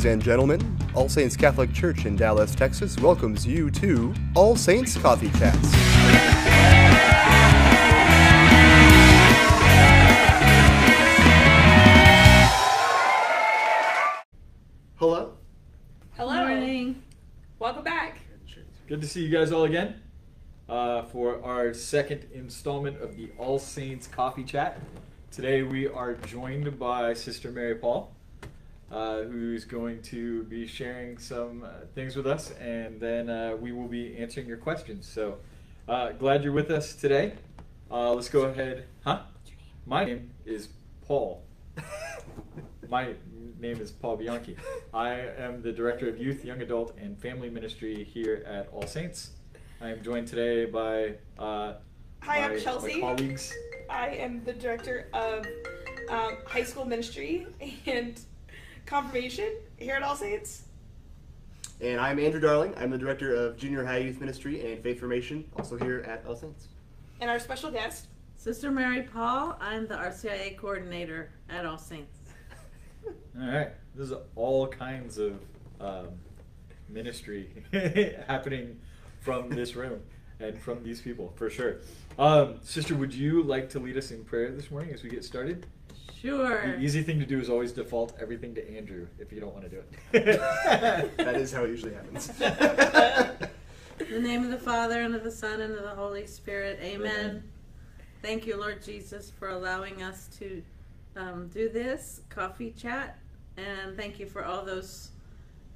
[0.00, 4.96] Ladies and gentlemen, All Saints Catholic Church in Dallas, Texas welcomes you to All Saints
[4.96, 5.58] Coffee Chats.
[14.96, 15.34] Hello.
[16.16, 16.48] Hello.
[16.48, 17.02] Morning.
[17.58, 18.20] Welcome back.
[18.88, 20.00] Good to see you guys all again
[20.66, 24.80] uh, for our second installment of the All Saints Coffee Chat.
[25.30, 28.14] Today we are joined by Sister Mary Paul,
[28.90, 33.72] uh, who's going to be sharing some uh, things with us, and then uh, we
[33.72, 35.06] will be answering your questions.
[35.06, 35.38] So
[35.88, 37.34] uh, glad you're with us today.
[37.90, 38.84] Uh, let's go ahead.
[39.04, 39.22] Huh?
[39.86, 40.68] My name is
[41.06, 41.42] Paul.
[42.88, 43.14] My
[43.60, 44.56] name is Paul Bianchi.
[44.92, 49.30] I am the Director of Youth, Young Adult, and Family Ministry here at All Saints.
[49.80, 51.74] I am joined today by uh,
[52.22, 53.00] Hi, I'm Chelsea.
[53.00, 53.54] My colleagues.
[53.88, 55.46] I am the director of
[56.10, 57.46] um, high school ministry
[57.86, 58.20] and
[58.86, 60.64] confirmation here at All Saints.
[61.80, 62.74] And I'm Andrew Darling.
[62.76, 66.36] I'm the Director of Junior High Youth Ministry and Faith Formation, also here at All
[66.36, 66.68] Saints.
[67.20, 72.18] And our special guest, Sister Mary Paul, I'm the RCIA coordinator at All Saints.
[73.06, 75.40] All right, This is all kinds of
[75.80, 76.08] um,
[76.88, 77.50] ministry
[78.26, 78.78] happening
[79.20, 80.00] from this room
[80.38, 81.76] and from these people for sure.
[82.18, 85.24] Um, Sister, would you like to lead us in prayer this morning as we get
[85.24, 85.66] started?
[86.20, 86.76] Sure.
[86.76, 89.64] The easy thing to do is always default everything to Andrew if you don't want
[89.64, 89.82] to do
[90.12, 90.38] it.
[91.16, 92.28] that is how it usually happens.
[94.00, 96.78] In the name of the Father, and of the Son, and of the Holy Spirit.
[96.82, 97.10] Amen.
[97.10, 97.42] Amen.
[98.22, 100.62] Thank you, Lord Jesus, for allowing us to
[101.16, 103.18] um, do this coffee chat.
[103.56, 105.10] And thank you for all those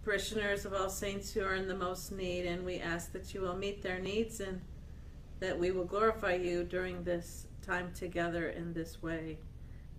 [0.04, 2.44] parishioners of All Saints who are in the most need.
[2.44, 4.60] And we ask that you will meet their needs and
[5.40, 9.38] that we will glorify you during this time together in this way.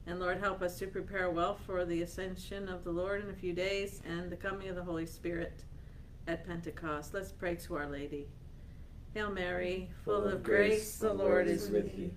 [0.07, 3.33] And Lord, help us to prepare well for the ascension of the Lord in a
[3.33, 5.63] few days and the coming of the Holy Spirit
[6.27, 7.13] at Pentecost.
[7.13, 8.27] Let's pray to Our Lady.
[9.15, 12.11] Hail Mary, full of grace, the Lord is with you.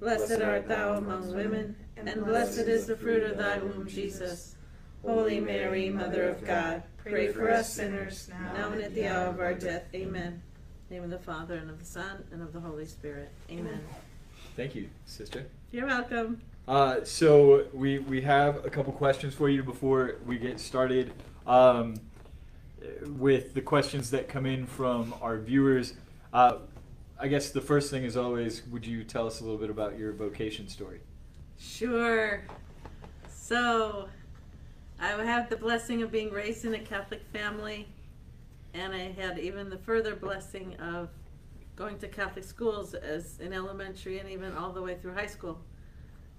[0.00, 4.56] Blessed art thou among women, and blessed is the fruit of thy womb, Jesus.
[5.02, 9.40] Holy Mary, Mother of God, pray for us sinners, now and at the hour of
[9.40, 9.84] our death.
[9.94, 10.42] Amen.
[10.88, 13.30] In the name of the Father, and of the Son, and of the Holy Spirit.
[13.50, 13.80] Amen.
[14.56, 15.46] Thank you, Sister.
[15.70, 16.40] You're welcome.
[16.68, 21.10] Uh, so we we have a couple questions for you before we get started
[21.46, 21.94] um,
[23.16, 25.94] with the questions that come in from our viewers.
[26.30, 26.58] Uh,
[27.18, 29.98] I guess the first thing is always, would you tell us a little bit about
[29.98, 31.00] your vocation story?
[31.58, 32.44] Sure.
[33.34, 34.08] So,
[35.00, 37.88] I have the blessing of being raised in a Catholic family,
[38.74, 41.08] and I had even the further blessing of
[41.76, 45.58] going to Catholic schools as in elementary and even all the way through high school.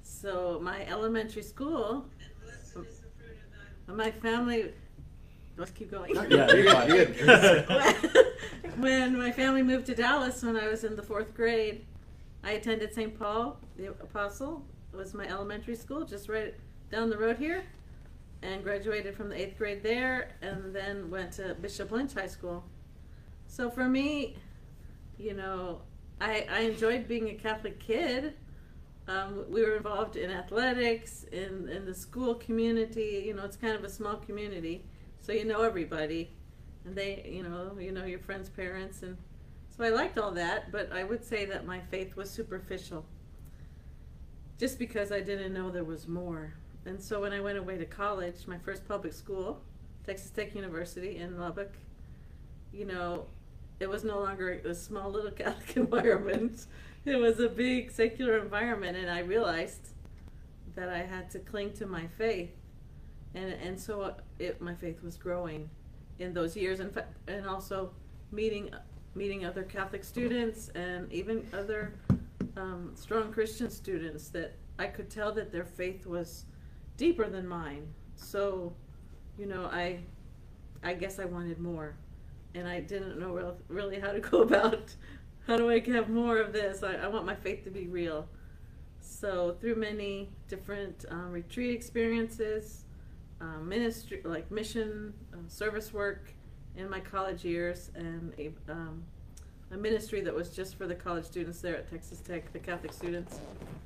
[0.04, 2.06] So, my elementary school,
[3.88, 4.74] my family,
[5.58, 6.16] let's keep going.
[6.16, 6.90] Yeah, you're fine.
[6.90, 8.26] You're good.
[8.78, 11.86] when my family moved to Dallas when I was in the fourth grade,
[12.44, 13.18] I attended St.
[13.18, 14.66] Paul the Apostle.
[14.94, 16.54] It was my elementary school, just right
[16.92, 17.64] down the road here,
[18.42, 22.64] and graduated from the eighth grade there, and then went to Bishop Lynch High School.
[23.48, 24.38] So for me,
[25.18, 25.82] you know,
[26.22, 28.34] I, I enjoyed being a Catholic kid.
[29.10, 33.24] Um, we were involved in athletics, in, in the school community.
[33.26, 34.86] You know, it's kind of a small community,
[35.20, 36.32] so you know everybody
[36.86, 39.18] and they you know you know your friends parents and
[39.76, 43.06] so i liked all that but i would say that my faith was superficial
[44.58, 46.54] just because i didn't know there was more
[46.86, 49.62] and so when i went away to college my first public school
[50.06, 51.74] texas tech university in lubbock
[52.72, 53.26] you know
[53.80, 56.66] it was no longer a small little catholic environment
[57.06, 59.90] it was a big secular environment and i realized
[60.76, 62.52] that i had to cling to my faith.
[63.36, 65.70] And and so it, my faith was growing
[66.18, 67.92] in those years, and and also
[68.32, 68.72] meeting
[69.16, 71.94] meeting other Catholic students and even other
[72.58, 76.46] um, strong Christian students that I could tell that their faith was
[76.96, 77.88] deeper than mine.
[78.16, 78.74] So,
[79.38, 80.00] you know, I
[80.82, 81.96] I guess I wanted more,
[82.56, 84.96] and I didn't know real, really how to go about
[85.50, 86.84] how do I have more of this.
[86.84, 88.28] I, I want my faith to be real.
[89.02, 92.86] So through many different um, retreat experiences
[93.42, 96.30] um, ministry, like mission, uh, service work
[96.76, 99.04] in my college years, and a, um,
[99.72, 102.94] a ministry that was just for the college students there at Texas Tech, the Catholic
[102.94, 103.40] students.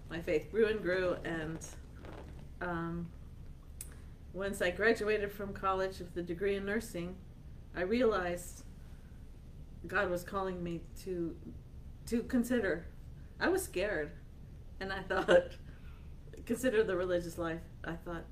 [0.09, 1.59] My faith grew and grew, and
[2.59, 3.07] um,
[4.33, 7.15] once I graduated from college with the degree in nursing,
[7.73, 8.63] I realized
[9.87, 11.35] God was calling me to
[12.07, 12.85] to consider.
[13.39, 14.11] I was scared,
[14.79, 15.51] and I thought,
[16.45, 17.61] consider the religious life.
[17.83, 18.25] I thought,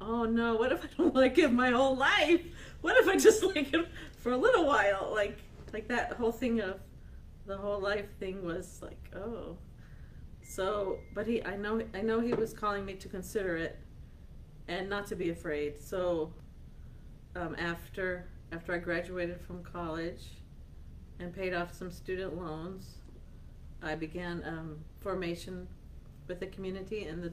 [0.00, 2.42] oh no, what if I don't like him my whole life?
[2.80, 3.86] What if I just like him
[4.18, 5.10] for a little while?
[5.12, 5.38] Like
[5.72, 6.80] like that whole thing of
[7.46, 9.56] the whole life thing was like, oh.
[10.42, 13.78] So, but he I know I know he was calling me to consider it
[14.68, 15.80] and not to be afraid.
[15.80, 16.32] So,
[17.36, 20.41] um, after after I graduated from college
[21.22, 22.96] and paid off some student loans,
[23.82, 25.68] I began um, formation
[26.28, 27.30] with the community in the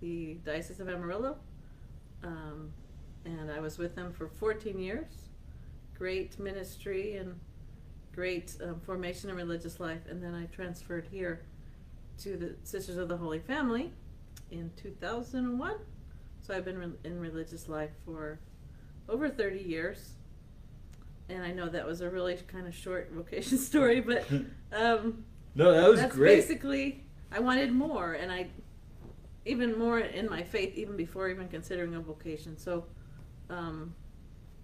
[0.00, 1.36] the Diocese of Amarillo,
[2.22, 2.72] um,
[3.24, 5.28] and I was with them for 14 years.
[5.96, 7.38] Great ministry and
[8.14, 11.42] great um, formation in religious life, and then I transferred here
[12.18, 13.92] to the Sisters of the Holy Family
[14.50, 15.74] in 2001.
[16.42, 18.38] So I've been re- in religious life for
[19.08, 20.14] over 30 years.
[21.28, 24.26] And I know that was a really kind of short vocation story, but
[24.72, 26.36] um, No, that was that's great.
[26.36, 28.48] basically I wanted more, and I
[29.44, 32.56] even more in my faith, even before even considering a vocation.
[32.56, 32.84] So
[33.50, 33.94] um,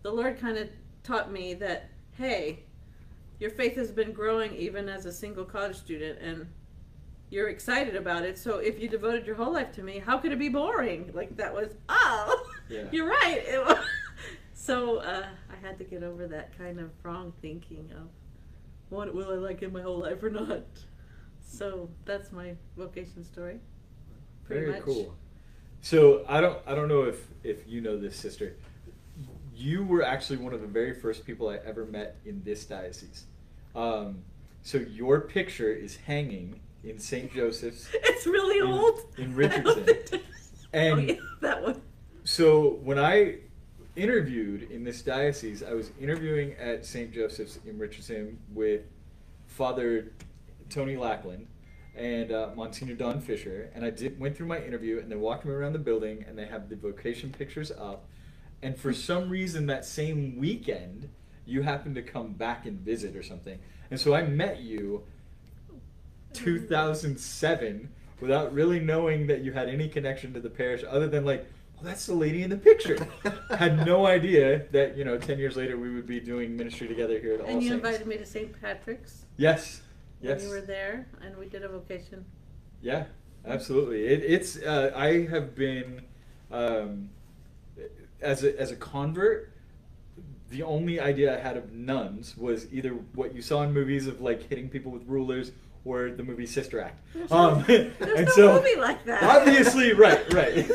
[0.02, 0.69] the Lord kind of
[1.02, 2.64] taught me that hey,
[3.40, 6.46] your faith has been growing even as a single college student, and
[7.31, 8.38] you're excited about it.
[8.38, 11.10] So if you devoted your whole life to me, how could it be boring?
[11.12, 12.84] Like that was oh, Yeah.
[12.93, 13.43] you're right.
[14.52, 15.26] So uh,
[15.64, 18.08] had to get over that kind of wrong thinking of
[18.90, 20.62] what will I like in my whole life or not.
[21.46, 23.58] So that's my vocation story.
[24.44, 24.82] Pretty Very much.
[24.84, 25.14] cool.
[25.81, 28.56] So I don't I don't know if if you know this sister.
[29.55, 33.26] You were actually one of the very first people I ever met in this diocese.
[33.75, 34.22] Um,
[34.62, 37.32] so your picture is hanging in St.
[37.32, 37.88] Joseph's.
[37.94, 39.00] It's really In- old.
[39.19, 39.84] in Richardson.
[39.84, 41.81] don't think there's- And- oh, yeah, that one.
[42.25, 43.38] So when I
[43.96, 47.12] interviewed in this diocese, I was interviewing at St.
[47.12, 48.82] Joseph's in Richardson with
[49.46, 50.12] Father
[50.69, 51.46] Tony Lackland
[51.96, 55.44] and uh, Monsignor Don Fisher, and I did went through my interview, and they walked
[55.44, 58.06] me around the building, and they have the vocation pictures up,
[58.62, 61.08] and for some reason that same weekend,
[61.46, 63.61] you happened to come back and visit or something,
[63.93, 65.05] and so I met you
[66.32, 67.88] 2007
[68.20, 71.46] without really knowing that you had any connection to the parish other than like
[71.84, 73.06] that's the lady in the picture
[73.58, 77.19] had no idea that you know 10 years later we would be doing ministry together
[77.20, 78.60] here at all And you saints invited me to St.
[78.60, 79.25] Patrick's.
[79.36, 79.82] yes
[80.20, 82.25] when yes You were there, and we did a vocation.
[82.82, 83.04] yeah
[83.46, 86.00] absolutely it, it's uh, i have been
[86.50, 87.10] um,
[88.22, 89.50] as a as a convert
[90.50, 94.20] the only idea i had of nuns was either what you saw in movies of
[94.20, 95.52] like hitting people with rulers
[95.84, 99.22] or the movie sister act There's um, no, there's and no so movie like that.
[99.22, 100.66] Obviously, right, right.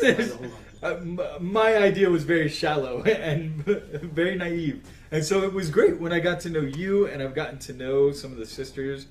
[0.82, 0.98] Uh,
[1.42, 6.20] my idea was very shallow and very naive, and so it was great when I
[6.20, 9.08] got to know you, and I've gotten to know some of the sisters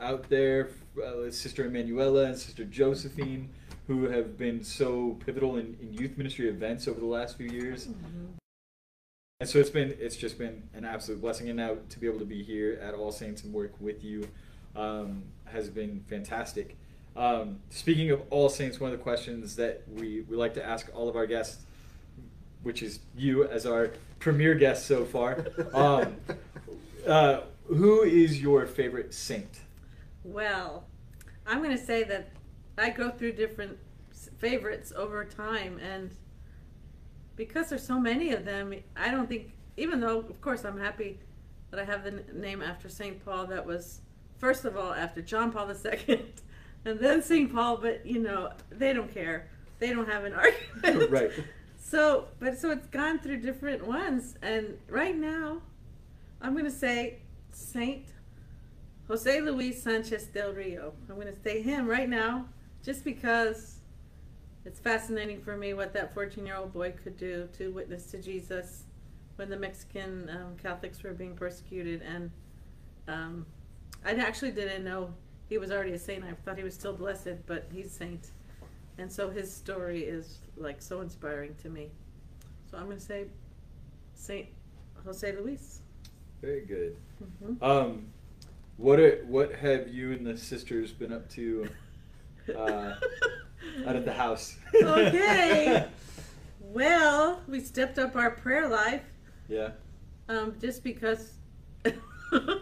[0.00, 0.70] out there,
[1.00, 3.50] uh, Sister Emanuela and Sister Josephine,
[3.86, 7.86] who have been so pivotal in, in youth ministry events over the last few years.
[7.86, 8.32] Mhm.
[9.38, 12.18] And so it's been it's just been an absolute blessing, and now to be able
[12.18, 14.28] to be here at All Saints and work with you
[14.76, 16.76] um, has been fantastic.
[17.14, 20.88] Um, speaking of All Saints, one of the questions that we, we like to ask
[20.94, 21.62] all of our guests,
[22.62, 26.16] which is you as our premier guest so far, um,
[27.06, 29.60] uh, who is your favorite saint?
[30.24, 30.84] Well,
[31.46, 32.30] I'm going to say that
[32.78, 33.78] I go through different
[34.38, 36.10] favorites over time, and
[37.36, 41.18] because there's so many of them, I don't think, even though, of course, I'm happy
[41.70, 43.24] that I have the name after St.
[43.24, 44.00] Paul, that was,
[44.42, 46.26] first of all, after John Paul II,
[46.84, 47.50] and then St.
[47.54, 49.48] Paul, but, you know, they don't care.
[49.78, 50.34] They don't have an
[50.84, 51.10] argument.
[51.10, 51.30] Right.
[51.78, 55.62] So, but so it's gone through different ones, and right now,
[56.40, 57.20] I'm going to say
[57.52, 58.06] Saint
[59.06, 60.92] Jose Luis Sanchez del Rio.
[61.08, 62.46] I'm going to say him right now,
[62.84, 63.76] just because
[64.64, 68.18] it's fascinating for me what that 14 year old boy could do to witness to
[68.18, 68.84] Jesus
[69.36, 72.02] when the Mexican um, Catholics were being persecuted.
[72.02, 72.30] And
[73.06, 73.46] um,
[74.04, 75.12] I actually didn't know
[75.48, 76.24] he was already a saint.
[76.24, 78.30] I thought he was still blessed, but he's saint.
[78.98, 81.90] And so his story is like so inspiring to me.
[82.70, 83.26] So I'm going to say
[84.14, 84.46] Saint
[85.04, 85.80] Jose Luis.
[86.40, 86.96] Very good.
[87.44, 88.06] hmm Um,
[88.76, 91.68] what are, what have you and the sisters been up to
[92.56, 92.94] uh,
[93.86, 94.56] out at the house?
[94.74, 95.86] okay.
[96.60, 99.02] Well, we stepped up our prayer life
[99.46, 99.72] yeah.
[100.30, 101.34] um, just because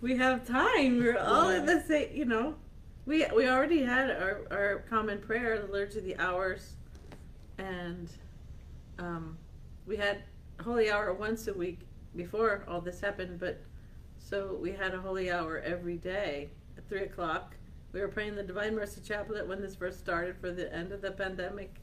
[0.00, 0.98] we have time.
[0.98, 2.54] We're all in the same, you know.
[3.06, 6.74] We we already had our, our common prayer, the Liturgy of the Hours,
[7.58, 8.08] and
[8.98, 9.38] um,
[9.86, 10.24] we had
[10.62, 11.80] Holy Hour once a week
[12.14, 13.38] before all this happened.
[13.38, 13.62] But
[14.18, 17.54] so we had a Holy Hour every day at three o'clock.
[17.92, 21.00] We were praying the Divine Mercy Chaplet when this first started for the end of
[21.00, 21.76] the pandemic,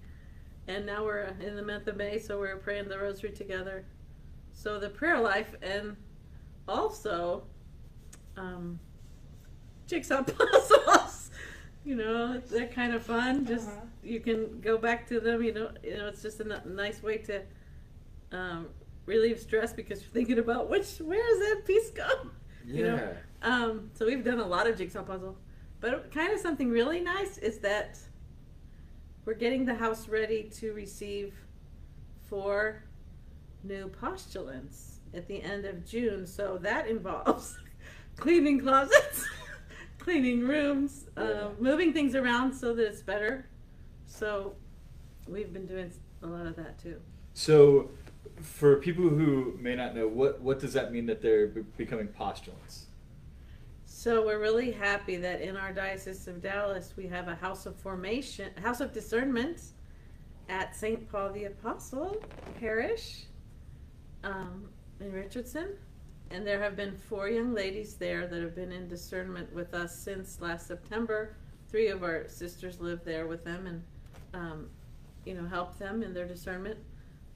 [0.68, 3.86] and now we're in the month of May, so we're praying the rosary together.
[4.52, 5.96] So the prayer life and
[6.68, 7.44] also
[8.38, 8.80] um,
[9.88, 11.32] jigsaw puzzles.
[11.86, 13.46] you know, they're kind of fun.
[13.46, 13.82] Just Uh-huh.
[14.04, 15.44] you can go back to them.
[15.44, 17.42] You know, you know, it's just a n- nice way to
[18.32, 18.68] um,
[19.06, 22.08] relieve stress because you're thinking about which where is that piece go.
[22.66, 25.38] You know, um, so we've done a lot of jigsaw puzzle,
[25.82, 28.00] but kind of something really nice is that
[29.26, 31.34] we're getting the house ready to receive
[32.24, 32.86] four
[33.66, 36.26] new postulants at the end of June.
[36.26, 37.58] So that involves
[38.18, 39.28] cleaning closets,
[40.00, 43.48] cleaning rooms, uh, moving things around so that it's better.
[44.06, 44.56] So
[45.28, 45.92] we've been doing
[46.22, 47.00] a lot of that too.
[47.34, 47.90] So,
[48.42, 52.08] for people who may not know, what what does that mean that they're be- becoming
[52.08, 52.88] postulants?
[53.86, 57.76] So we're really happy that in our diocese of Dallas we have a house of
[57.78, 59.62] formation, house of discernment,
[60.50, 61.10] at St.
[61.10, 62.18] Paul the Apostle
[62.60, 63.26] Parish,
[64.24, 64.68] um,
[65.00, 65.78] in Richardson,
[66.34, 69.96] and there have been four young ladies there that have been in discernment with us
[69.96, 71.36] since last September.
[71.70, 73.84] Three of our sisters live there with them and,
[74.34, 74.70] um,
[75.26, 76.80] you know, help them in their discernment.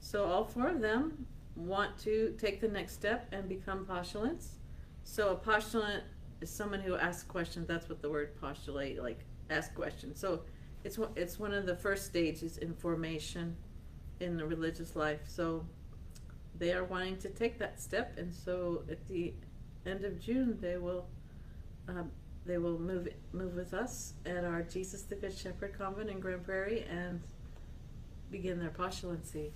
[0.00, 4.56] So all four of them want to take the next step and become postulants.
[5.04, 6.02] So a postulant
[6.40, 7.68] is someone who asks questions.
[7.68, 10.18] That's what the word postulate, like ask questions.
[10.18, 10.42] So
[10.82, 13.56] it's it's one of the first stages in formation
[14.18, 15.20] in the religious life.
[15.24, 15.64] So
[16.58, 19.32] they are wanting to take that step, and so at the
[19.86, 21.06] end of June they will
[21.88, 22.10] um,
[22.44, 26.44] they will move move with us at our Jesus the Good Shepherd convent in Grand
[26.44, 27.20] Prairie and
[28.30, 29.50] begin their postulancy.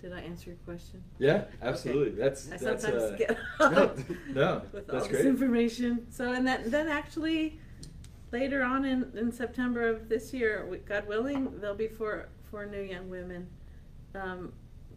[0.00, 1.02] Did I answer your question?
[1.18, 2.20] Yeah, absolutely.
[2.20, 3.94] That's I that's sometimes uh, get no,
[4.34, 5.18] no, with that's all great.
[5.18, 6.06] this information.
[6.10, 7.60] So, and that, then actually,
[8.32, 12.80] later on in, in September of this year, God willing, there'll be four, four new
[12.80, 13.46] young women
[14.16, 14.52] um,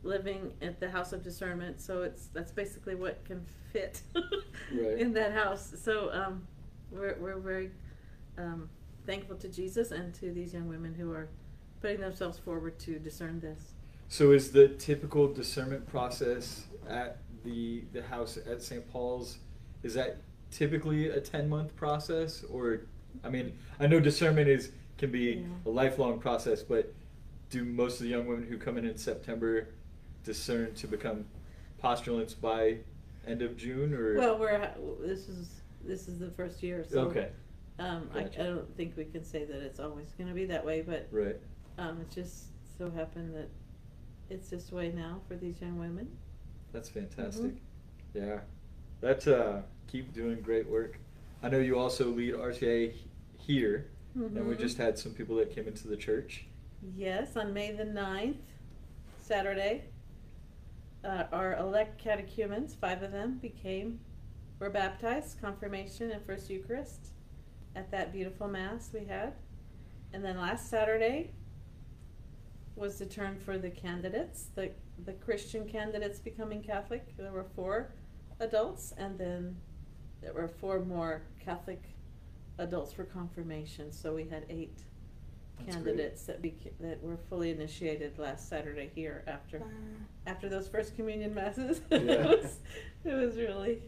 [0.05, 1.81] living at the House of Discernment.
[1.81, 3.43] So it's that's basically what can
[3.73, 4.01] fit
[4.71, 4.99] Right.
[4.99, 5.73] in that house.
[5.83, 6.47] So um,
[6.91, 7.71] we're, we're very
[8.37, 8.69] um,
[9.05, 11.27] thankful to Jesus and to these young women who are
[11.81, 13.73] putting themselves forward to discern this.
[14.07, 18.87] So is the typical discernment process at the the house at St.
[18.91, 19.37] Paul's
[19.83, 20.17] is that
[20.51, 22.81] typically a 10 month process or
[23.23, 25.45] I mean, I know discernment is can be Yeah.
[25.65, 26.93] a lifelong process, but
[27.49, 29.69] do most of the young women who come in in September
[30.29, 31.23] discern to become
[31.79, 32.77] postulants by
[33.27, 36.83] end of June or Well, we're this is this is the first year.
[36.89, 37.29] So Okay.
[37.77, 38.43] Um, I, I Gotcha.
[38.43, 41.35] don't think we can say that it's always going to be that way, but Right.
[41.77, 42.45] um, it just
[42.77, 43.49] so happened that
[44.29, 46.07] it's this way now for these young women.
[46.71, 47.51] That's fantastic.
[47.51, 47.57] Mhm.
[48.13, 48.39] Yeah.
[49.01, 50.97] That's uh keep doing great work.
[51.43, 52.93] I know you also lead RCIA
[53.37, 54.59] here and we Mhm.
[54.59, 56.47] just had some people that came into the church.
[56.95, 58.37] Yes, on May the 9th,
[59.21, 59.83] Saturday,
[61.05, 63.99] uh, our elect catechumens, five of them, became,
[64.59, 67.09] were baptized, confirmation, and First Eucharist
[67.75, 69.33] at that beautiful Mass we had.
[70.13, 71.31] And then last Saturday
[72.75, 74.71] was the turn for the candidates, the,
[75.05, 77.15] the Christian candidates becoming Catholic.
[77.17, 77.93] There were four
[78.39, 79.55] adults, and then
[80.21, 81.83] there were four more Catholic
[82.57, 83.91] adults for confirmation.
[83.91, 84.79] So we had eight
[85.57, 85.85] That's great.
[85.85, 89.67] candidates that beca- that were fully initiated last Saturday here after Wow.
[90.27, 91.81] after those first communion masses.
[91.91, 91.97] Yeah.
[91.99, 92.59] it was
[93.03, 93.81] it was really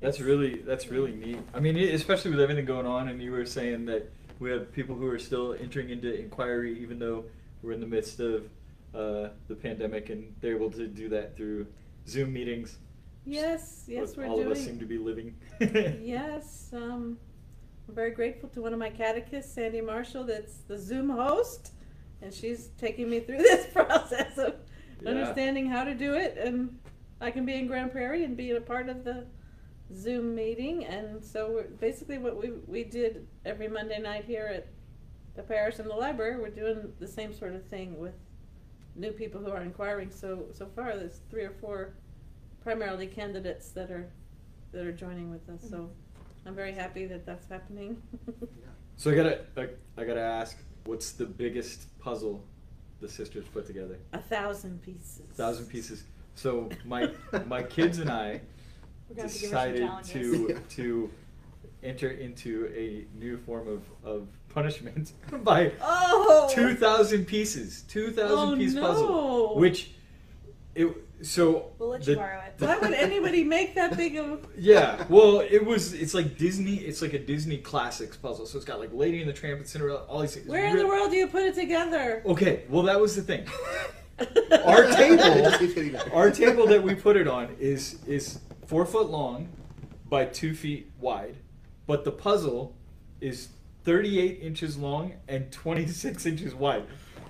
[0.00, 1.38] That's it's- really that's really neat.
[1.54, 4.72] I mean, e- especially with everything going on, and you were saying that we have
[4.72, 7.24] people who are still entering into inquiry, even though
[7.62, 8.48] we're in the midst of
[8.94, 11.66] uh, the pandemic, and they're able to do that through
[12.08, 12.78] Zoom meetings.
[13.24, 15.34] yes yes what we're all doing of us seem to be living.
[15.60, 17.18] yes um,
[17.88, 21.72] I'm very grateful to one of my catechists Sandy Marshall that's the Zoom host
[22.22, 24.54] and she's taking me through this process of
[25.02, 25.10] Yeah.
[25.10, 26.78] understanding how to do it and
[27.20, 29.26] I can be in Grand Prairie and be a part of the
[29.94, 34.66] Zoom meeting and so we're, basically what we we did every Monday night here at
[35.36, 38.14] the parish and the library we're doing the same sort of thing with
[38.96, 41.94] new people who are inquiring so so far there's three or four
[42.62, 44.10] primarily candidates that are
[44.72, 46.05] that are joining with us so mm-hmm.
[46.46, 48.00] I'm very happy that that's happening
[48.96, 52.44] so I gotta I, I gotta ask, what's the biggest puzzle
[53.00, 53.98] the sisters put together?
[54.12, 56.04] a thousand pieces A Thousand pieces.
[56.34, 57.10] So my
[57.46, 58.40] my kids and I
[59.08, 60.58] We're gonna to give her some decided to Yeah.
[60.76, 61.10] to
[61.82, 65.12] enter into a new form of, of punishment
[65.44, 68.80] by oh two thousand pieces, two thousand Oh, piece no.
[68.82, 69.90] puzzle, which
[70.74, 70.88] it
[71.22, 72.54] so We'll let the- you borrow it.
[72.58, 74.46] Why would anybody make that big of?
[74.58, 75.92] Yeah, well, it was.
[75.92, 76.76] It's like Disney.
[76.76, 78.46] It's like a Disney classics puzzle.
[78.46, 80.04] So it's got like Lady and the Tramp and Cinderella.
[80.08, 80.46] All these things.
[80.46, 82.22] Where in the world do you put it together?
[82.26, 83.46] Okay, well, that was the thing.
[84.64, 86.14] Our table, keeps getting better.
[86.14, 89.48] our table that we put it on is is four foot long
[90.08, 91.36] by two feet wide,
[91.86, 92.74] but the puzzle
[93.20, 93.48] is
[93.84, 96.84] thirty eight inches long and twenty six inches wide.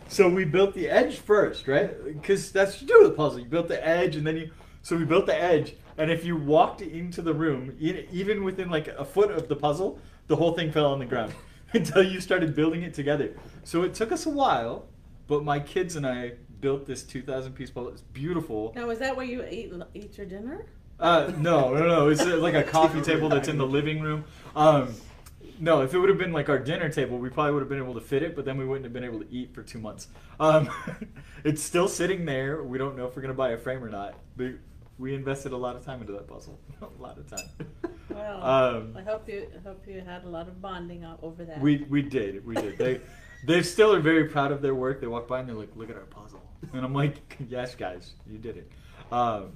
[0.08, 1.92] So we built the edge first, right?
[2.04, 3.40] Because that's what you do with a puzzle.
[3.40, 4.50] You built the edge, and then you.
[4.82, 8.86] So we built the edge, and if you walked into the room, even within like
[8.88, 9.98] a foot of the puzzle,
[10.28, 11.32] the whole thing fell on the ground
[11.72, 13.34] until you started building it together.
[13.64, 14.86] So it took us a while,
[15.26, 17.90] but my kids and I built this 2,000 piece puzzle.
[17.90, 18.72] It's beautiful.
[18.76, 20.66] Now, is that where you eat eat your dinner?
[20.98, 22.08] Uh, no, no, no.
[22.08, 24.24] It's uh, like a coffee table that's in the living room.
[24.54, 24.94] Um,
[25.58, 27.78] no, if it would have been like our dinner table, we probably would have been
[27.82, 29.78] able to fit it, but then we wouldn't have been able to eat for two
[29.78, 30.08] months.
[30.38, 30.70] Um,
[31.44, 32.62] it's still sitting there.
[32.62, 34.14] We don't know if we're gonna buy a frame or not.
[34.36, 34.52] But
[34.98, 36.58] we invested a lot of time into that puzzle.
[36.80, 37.48] a lot of time.
[38.10, 41.60] Well, Um, I hope you I hope you had a lot of bonding over that.
[41.60, 42.78] We we did we did.
[42.78, 43.00] They
[43.46, 45.00] they still are very proud of their work.
[45.00, 48.14] They walk by and they're like, "Look at our puzzle," and I'm like, "Yes, guys,
[48.26, 48.72] you did it."
[49.12, 49.52] Um,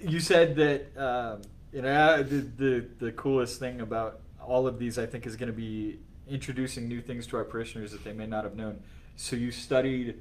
[0.00, 1.42] you said that um,
[1.72, 5.48] you know the, the the coolest thing about all of these, I think, is going
[5.48, 8.80] to be introducing new things to our parishioners that they may not have known.
[9.16, 10.18] So you studied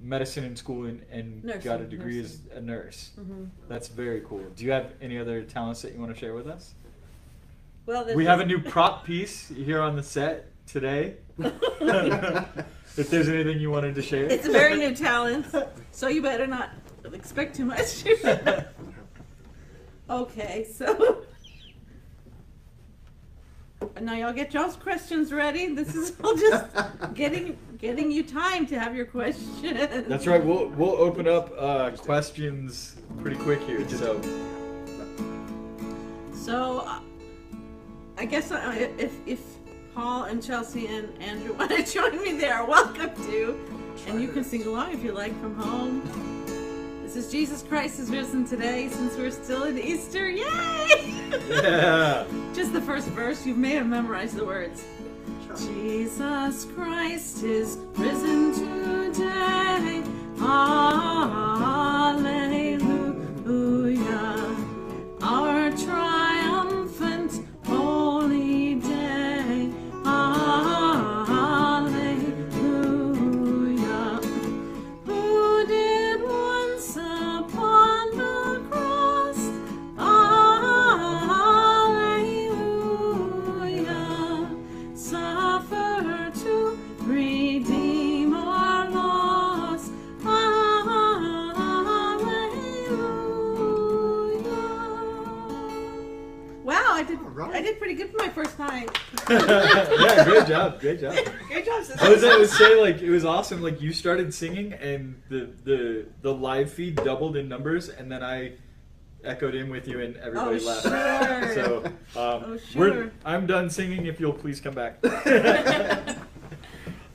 [0.00, 2.40] medicine in school and, and got a degree nursing.
[2.50, 3.10] as a nurse.
[3.14, 4.44] hmm That's very cool.
[4.56, 6.74] Do you have any other talents that you want to share with us?
[7.86, 11.16] Well, this We have a new prop piece here on the set today.
[11.38, 15.46] if there's anything you wanted to share, It's a very new talent,
[15.92, 16.70] so you better not
[17.12, 18.04] expect too much.
[20.10, 21.22] okay, so
[24.00, 25.74] now y'all get y'all's questions ready.
[25.74, 26.66] This is all just
[27.14, 30.06] getting getting you time to have your questions.
[30.08, 30.44] That's right.
[30.44, 33.88] We'll we'll open up uh, questions pretty quick here.
[33.88, 34.20] So
[36.32, 37.00] So, uh,
[38.16, 39.40] I guess uh, if if
[39.94, 43.68] Paul and Chelsea and Andrew want to join me, they are welcome to,
[44.06, 46.37] and you can sing along if you like from home.
[47.08, 50.28] This is Jesus Christ is risen today, since we're still in Easter.
[50.28, 50.44] Yay!
[51.48, 52.26] yeah.
[52.54, 53.46] Just the first verse.
[53.46, 54.84] You may have memorized the words.
[55.56, 58.52] Jesus Christ is risen
[59.14, 59.47] today.
[100.72, 100.80] Job.
[100.80, 101.14] Great job.
[101.48, 102.04] Great job, sister.
[102.04, 103.62] I was I would say like it was awesome.
[103.62, 108.22] Like you started singing and the the the live feed doubled in numbers, and then
[108.22, 108.52] I
[109.24, 110.84] echoed in with you, and everybody Oh, laughed.
[111.54, 111.54] sure.
[111.54, 113.10] So um, Oh, sure.
[113.24, 114.06] I'm done singing.
[114.06, 115.00] If you'll please come back.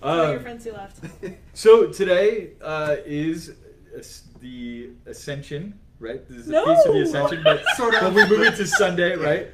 [0.02, 1.00] Tell your um, friends who left.
[1.54, 3.54] so today uh, is
[4.42, 6.28] the Ascension, right?
[6.28, 6.66] This is a No.
[6.66, 8.02] piece of the Ascension, but Sort of.
[8.02, 9.48] but we move it to Sunday, right?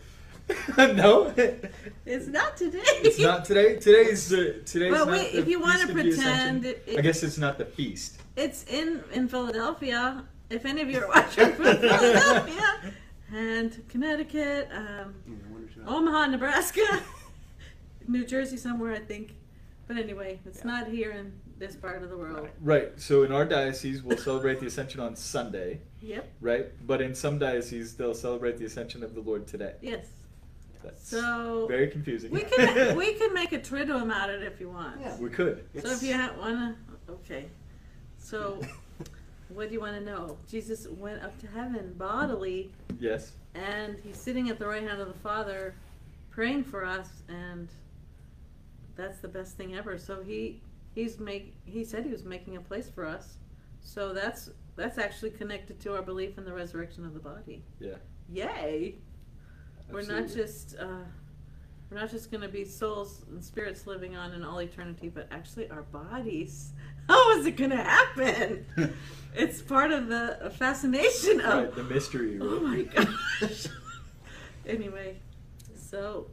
[0.78, 1.34] no,
[2.06, 2.80] It's not today.
[2.84, 3.76] it's not today.
[3.78, 6.98] Today's uh, today's Well, not wait, the if you wanna Feast of pretend it- it-
[7.00, 8.20] I guess it's not the feast.
[8.36, 10.24] It's in in Philadelphia.
[10.50, 12.94] If any of you are watching from Philadelphia
[13.34, 15.14] and Connecticut, um,
[15.86, 16.82] Omaha, Nebraska,
[18.08, 19.36] New Jersey, somewhere I think.
[19.88, 22.48] But anyway, it's not here in this part of the world.
[22.62, 22.92] Right.
[23.00, 26.28] So in our diocese, we'll celebrate the Ascension on Sunday, Yep.
[26.42, 26.68] right?
[26.88, 29.74] But in some dioceses, they'll celebrate the Ascension of the Lord today.
[29.82, 30.06] Yes.
[30.84, 32.32] That's So very confusing.
[32.32, 35.00] we can we can make a triduum out of it if you want.
[35.02, 35.15] Yeah.
[35.18, 35.65] We could.
[35.82, 36.76] So if you wanna,
[37.10, 37.46] okay.
[38.18, 38.62] So,
[39.50, 40.38] what do you want to know?
[40.48, 43.34] Jesus went up to heaven bodily, Yes.
[43.56, 45.74] and he's sitting at the right hand of the Father,
[46.30, 47.70] praying for us, and
[48.96, 49.98] that's the best thing ever.
[49.98, 50.62] So he
[50.94, 53.38] he's make he said he was making a place for us.
[53.82, 57.63] So that's that's actually connected to our belief in the resurrection of the body.
[57.80, 57.96] Yeah.
[58.32, 58.96] Yay!
[59.91, 60.43] We're not absolutely.
[60.43, 61.04] just uh,
[61.89, 65.28] we're not just going to be souls and spirits living on in all eternity, but
[65.32, 66.71] actually our bodies.
[67.10, 68.65] How is it going to happen?
[69.36, 71.63] it's part of the fascination of.
[71.63, 72.38] Right, the mystery.
[72.38, 72.49] Right?
[72.49, 73.67] Oh my gosh.
[74.67, 75.17] anyway,
[75.75, 76.30] so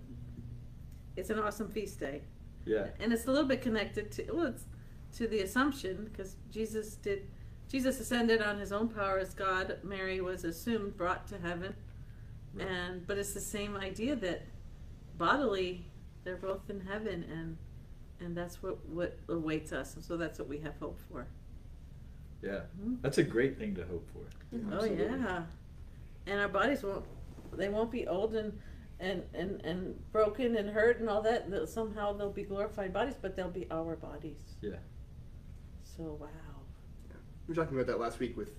[1.17, 2.21] it's an awesome feast day,
[2.67, 2.89] Yeah.
[3.01, 4.65] and it's a little bit connected to well, it's
[5.17, 7.27] to the Assumption because Jesus did
[7.69, 9.79] Jesus ascended on his own power as God.
[9.83, 11.75] Mary was assumed brought to heaven,
[12.57, 12.67] Right.
[12.69, 14.43] and but it's the same idea that
[15.19, 15.85] bodily
[16.25, 17.57] they're both in heaven, and
[18.21, 21.27] and that's what what awaits us, and so that's what we have hope for.
[22.43, 23.01] Yeah, Mhm.
[23.03, 24.25] that's a great thing to hope for.
[24.73, 25.45] Oh yeah,
[26.27, 27.05] and our bodies won't
[27.53, 28.59] they won't be old and
[29.01, 31.51] and and and broken and hurt and all that.
[31.51, 34.57] They'll- Somehow they'll be glorified bodies, but they'll be our bodies.
[34.61, 34.79] Yeah.
[35.85, 36.29] So wow.
[37.09, 37.17] Yeah.
[37.47, 38.55] We were talking about that last week with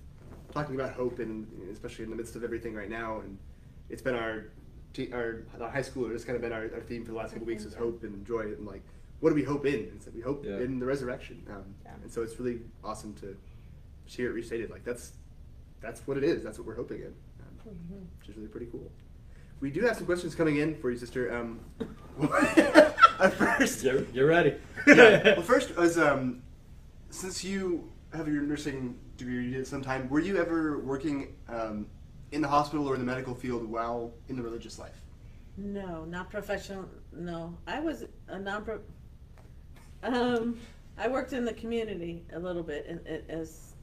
[0.52, 3.20] talking about hope, and especially in the midst of everything right now.
[3.20, 3.38] And
[3.90, 4.44] it's been our
[4.92, 6.14] te- our, our high schooler.
[6.14, 8.26] It's kind of been our, our theme for the last couple weeks is hope and
[8.26, 8.82] joy, and like
[9.20, 9.74] what do we hope in?
[9.74, 10.58] And so we hope Yeah.
[10.58, 11.42] in the resurrection.
[11.50, 11.92] Um, Yeah.
[12.02, 13.36] And so it's really awesome to
[14.04, 14.70] hear it restated.
[14.70, 15.12] Like that's
[15.80, 16.42] that's what it is.
[16.42, 17.06] That's what we're hoping in,
[17.40, 18.04] um, Mhm.
[18.20, 18.90] which is really pretty cool.
[19.60, 21.34] We do have some questions coming in for you, sister.
[21.36, 21.60] Um,
[23.20, 24.54] at first, You're, you're ready.
[24.86, 25.34] yeah.
[25.34, 26.42] Well, first was um,
[27.10, 30.08] since you have your nursing degree, you did some time.
[30.08, 31.86] Were you ever working um,
[32.32, 35.00] in the hospital or in the medical field while in the religious life?
[35.56, 36.88] No, not professional.
[37.12, 38.64] No, I was a non.
[40.02, 40.58] Um,
[40.96, 43.74] I worked in the community a little bit in, in, as,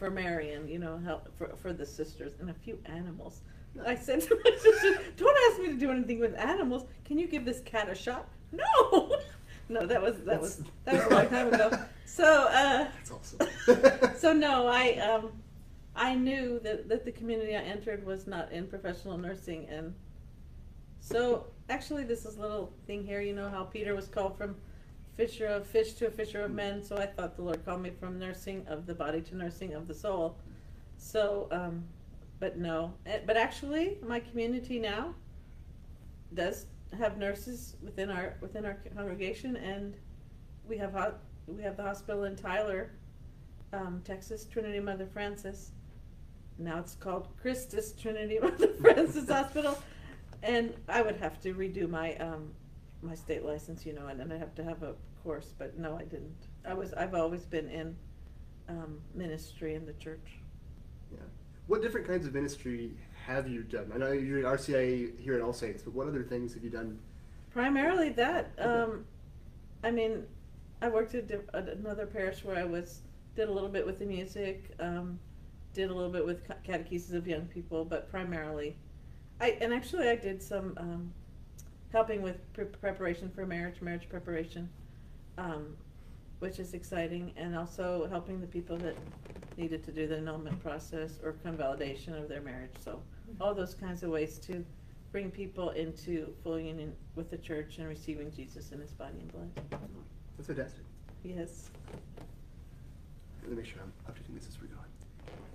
[0.00, 3.42] Marion, you know, help for for the sisters and a few animals.
[3.86, 6.84] I said to my sister, "Don't ask me to do anything with animals.
[7.04, 9.16] Can you give this cat a shot?" No,
[9.68, 11.70] no, that was that was that was a long time ago.
[12.04, 12.24] So.
[12.24, 14.18] uh That's awesome.
[14.18, 15.32] so no, I um,
[15.94, 19.94] I knew that, that the community I entered was not in professional nursing, and
[21.00, 23.20] so actually this is a little thing here.
[23.20, 24.56] You know how Peter was called from
[25.14, 26.82] fisher of fish to a fisher of men.
[26.82, 29.86] So I thought the Lord called me from nursing of the body to nursing of
[29.86, 30.38] the soul.
[30.96, 31.84] So, um,
[32.40, 35.14] but no, Eh, but actually my community now
[36.34, 39.94] does have nurses within our within our congregation, and
[40.66, 41.14] we have
[41.46, 42.90] we have the hospital in Tyler
[43.72, 45.72] um, Texas Trinity Mother Frances.
[46.58, 49.78] Now it's called Christus Trinity Mother Frances Hospital,
[50.42, 52.52] and I would have to redo my um,
[53.02, 55.52] my state license, you know, and then I have to have a course.
[55.58, 56.48] But no, I didn't.
[56.66, 57.96] I was I've always been in
[58.68, 60.38] um, ministry in the church.
[61.12, 61.18] yeah.
[61.66, 62.92] What different kinds of ministry
[63.26, 63.92] have you done?
[63.94, 66.70] I know you're in RCIA here at All Saints, but what other things have you
[66.70, 66.98] done?
[67.50, 68.50] Primarily that.
[68.58, 69.04] Um,
[69.84, 70.24] I mean,
[70.80, 73.00] I worked at, at another parish where I was
[73.36, 75.18] did a little bit with the music, um,
[75.74, 78.76] did a little bit with ca- catechesis of young people, but primarily,
[79.40, 81.12] I and actually I did some um,
[81.92, 84.68] helping with pre- preparation for marriage, marriage preparation,
[85.38, 85.76] um,
[86.38, 88.96] which is exciting, and also helping the people that
[89.56, 92.72] needed to do the annulment process or convalidation of their marriage.
[92.82, 93.00] So
[93.40, 94.64] all those kinds of ways to
[95.10, 99.32] bring people into full union with the church and receiving Jesus in his body and
[99.32, 99.80] blood.
[100.36, 100.84] That's fantastic.
[101.22, 101.70] Yes.
[103.42, 104.81] Let me make sure I'm updating this as we're going.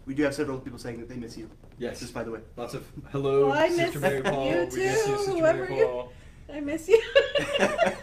[0.07, 1.49] We do have several people saying that they miss you.
[1.77, 1.99] Yes.
[1.99, 2.39] Just by the way.
[2.55, 4.45] Lots of hello, Well, I Sister miss Mary Paul.
[4.45, 6.13] you we miss you, too, Sister whoever Mary you- Paul.
[6.51, 7.03] I miss you.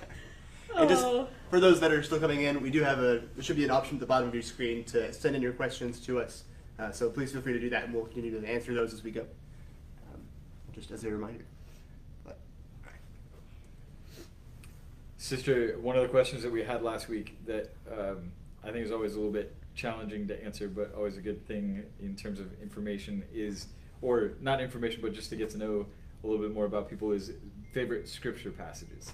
[0.77, 1.29] And just oh.
[1.51, 3.71] for those that are still coming in, we do have a there should be an
[3.71, 6.43] option at the bottom of your screen to send in your questions to us.
[6.81, 9.05] Uh, so please feel free to do that, and we'll continue to answer those as
[9.05, 9.21] we go.
[9.21, 10.21] Um,
[10.73, 11.45] just as a reminder.
[12.25, 12.38] But,
[12.85, 14.27] all right.
[15.17, 18.33] Sister, one of the questions that we had last week that um,
[18.64, 21.85] I think is always a little bit challenging to answer, but always a good thing
[22.01, 23.67] in terms of information is,
[24.03, 25.87] or not information, but just to get to know
[26.23, 27.33] a little bit more about people is
[27.73, 29.13] favorite scripture passages.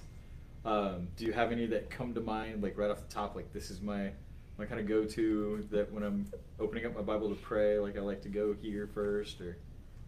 [0.63, 3.51] Um, do you have any that come to mind, like right off the top, like
[3.51, 4.11] this is my
[4.57, 6.27] my kind of go-to that when I'm
[6.59, 9.57] opening up my Bible to pray, like I like to go here first, or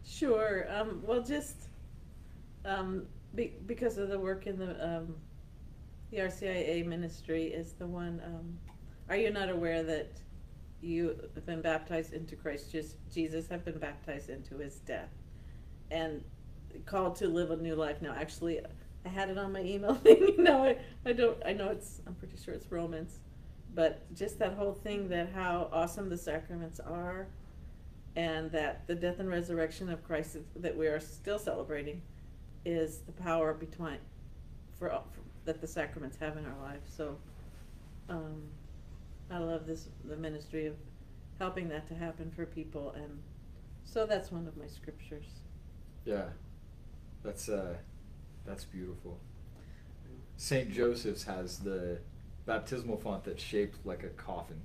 [0.05, 0.67] Sure.
[0.69, 1.69] Um, well, just
[2.65, 5.15] um, be, because of the work in the um,
[6.11, 8.21] the RCIA ministry is the one.
[8.25, 8.57] Um,
[9.09, 10.11] are you not aware that
[10.83, 15.09] you have been baptized into Christ just Jesus have been baptized into His death
[15.91, 16.23] and
[16.85, 18.13] called to live a new life now?
[18.13, 18.61] Actually,
[19.05, 20.35] I had it on my email thing.
[20.37, 21.37] no, I, I don't.
[21.45, 22.01] I know it's.
[22.07, 23.19] I'm pretty sure it's Romans,
[23.73, 27.27] but just that whole thing that how awesome the sacraments are
[28.15, 32.01] and that the death and resurrection of Christ that we are still celebrating
[32.65, 33.97] is the power between
[34.77, 36.81] for, for that the sacraments have in our life.
[36.95, 37.17] So,
[38.09, 38.43] um,
[39.31, 40.75] I love this the ministry of
[41.39, 43.19] helping that to happen for people, and
[43.85, 45.25] so that's one of my scriptures.
[46.05, 46.25] yeah,
[47.23, 47.75] that's uh,
[48.45, 49.17] that's beautiful.
[50.37, 51.99] Saint Joseph's has the
[52.45, 54.59] baptismal font that's shaped like a coffin.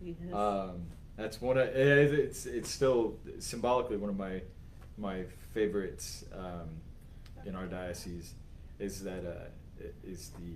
[0.00, 0.16] Yes.
[0.32, 4.42] Um, that's one of it- it's it's still symbolically one of my
[4.96, 6.68] my favorites um,
[7.44, 8.34] in our diocese
[8.78, 10.54] is that uh, is the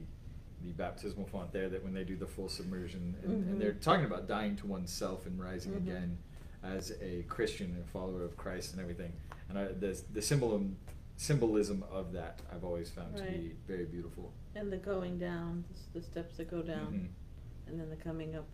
[0.64, 3.48] the baptismal font there that when they do the full submersion, and, Mhm.
[3.52, 5.76] and they're talking about dying to oneself and rising Mhm.
[5.78, 6.18] again
[6.62, 9.12] as a Christian and follower of Christ and everything.
[9.48, 10.76] And I, the the symbolism
[11.16, 14.32] symbolism of that I've always found to be very beautiful.
[14.54, 17.68] And the going down, the steps that go down, Mhm.
[17.70, 18.46] and then the coming up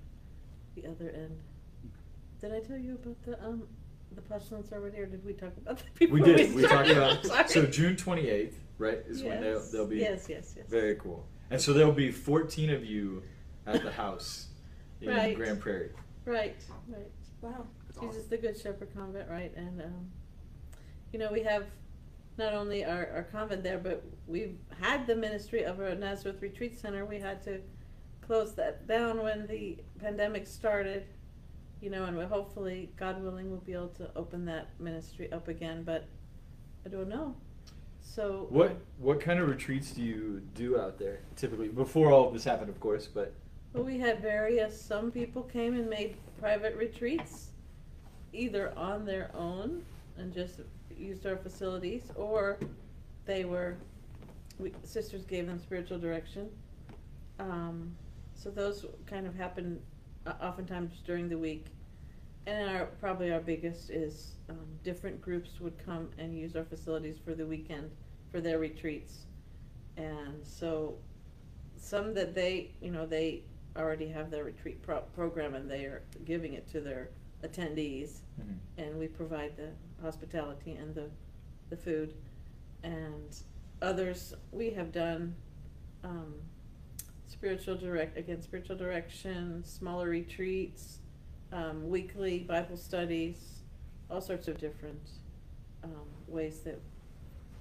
[0.74, 1.38] the other end.
[2.40, 3.68] Did I tell you about the um
[4.14, 6.18] the postulants already, or did we talk about the people?
[6.18, 6.54] We did.
[6.54, 8.98] We talked about so June twenty eighth, right?
[9.06, 10.66] Is when they'll they'll be Yes, yes, yes.
[10.68, 11.26] very cool.
[11.50, 13.22] And so there'll be fourteen of you
[13.66, 14.48] at the house
[15.00, 15.36] in Right.
[15.36, 15.90] Grand Prairie.
[16.24, 16.56] Right,
[16.88, 17.10] right.
[17.42, 17.66] Wow.
[17.86, 18.30] That's Jesus awesome.
[18.30, 19.52] the Good Shepherd Convent, right?
[19.56, 20.10] And um,
[21.12, 21.66] you know, we have
[22.36, 26.78] not only our, our convent there, but we've had the ministry of our Nazareth Retreat
[26.78, 27.04] Center.
[27.04, 27.60] We had to
[28.22, 31.06] close that down when the pandemic started,
[31.80, 35.46] you know, and we hopefully, God willing, we'll be able to open that ministry up
[35.46, 35.84] again.
[35.84, 36.08] But
[36.84, 37.36] I don't know.
[38.04, 41.68] So What what kind of retreats do you do out there typically?
[41.68, 43.32] Before all of this happened, of course, but
[43.72, 47.48] Well, we had various, some people came and made private retreats,
[48.32, 49.82] either on their own
[50.16, 50.60] and just
[50.96, 52.58] used our facilities, or
[53.26, 53.76] they were,
[54.60, 56.48] we, sisters gave them spiritual direction.
[57.40, 57.96] Um,
[58.36, 59.80] so those kind of happen
[60.24, 61.66] uh, oftentimes during the week.
[62.46, 67.16] And our, probably our biggest is, um, different groups would come and use our facilities
[67.24, 67.90] for the weekend,
[68.30, 69.26] for their retreats.
[69.96, 70.96] And so,
[71.76, 73.44] some that they, you know, they
[73.76, 77.10] already have their retreat pro- program and they are giving it to their
[77.42, 78.20] attendees.
[78.40, 78.56] Mhm.
[78.78, 79.70] And we provide the
[80.02, 81.08] hospitality and the,
[81.70, 82.14] the food.
[82.82, 83.34] And
[83.80, 85.34] others, we have done,
[86.02, 86.34] um,
[87.26, 91.00] spiritual direct, again, spiritual direction, smaller retreats,
[91.54, 93.60] um, weekly Bible studies,
[94.10, 95.08] all sorts of different,
[95.84, 96.80] um, ways that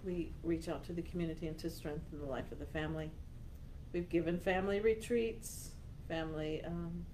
[0.04, 3.10] we reach out to the community and to strengthen the life of the family.
[3.94, 5.72] We've given family retreats,
[6.08, 7.06] family, um,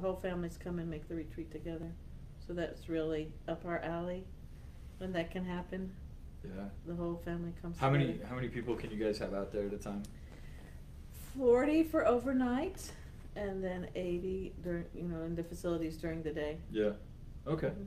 [0.00, 1.90] whole families come and make the retreat together.
[2.46, 4.24] So that's really up our alley
[4.98, 5.92] when that can happen.
[6.44, 6.64] yeah.
[6.86, 9.66] The whole family comes How many how many people can you guys have out there
[9.66, 10.02] at a time?
[11.36, 12.92] Forty for overnight,
[13.38, 16.58] and then eighty during, you know, in the facilities during the day.
[16.70, 16.90] Yeah.
[17.46, 17.68] Okay.
[17.68, 17.86] Mhm.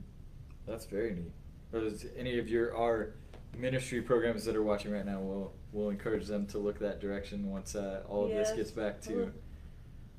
[0.66, 1.32] That's very neat.
[1.72, 3.14] Or is any of your our
[3.56, 7.50] ministry programs that are watching right now will will encourage them to look that direction
[7.50, 8.56] once uh, all of this Yes.
[8.56, 9.30] gets back to Well-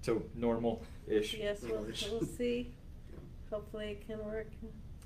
[0.03, 1.33] to normal ish.
[1.35, 2.09] Yes, we'll, English.
[2.11, 2.73] we'll see.
[3.49, 4.47] Hopefully it can work.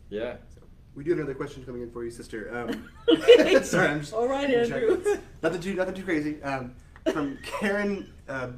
[0.10, 0.38] Yeah.
[0.56, 0.62] So,
[0.96, 2.50] we do have another question coming in for you, sister.
[2.58, 3.62] Um, Okay.
[3.64, 4.14] sorry, I'm just.
[4.14, 4.90] All right, I'm checking.
[4.90, 5.18] Andrew.
[5.44, 6.42] Nothing too, nothing too crazy.
[6.42, 6.74] Um,
[7.14, 8.50] from Karen, uh,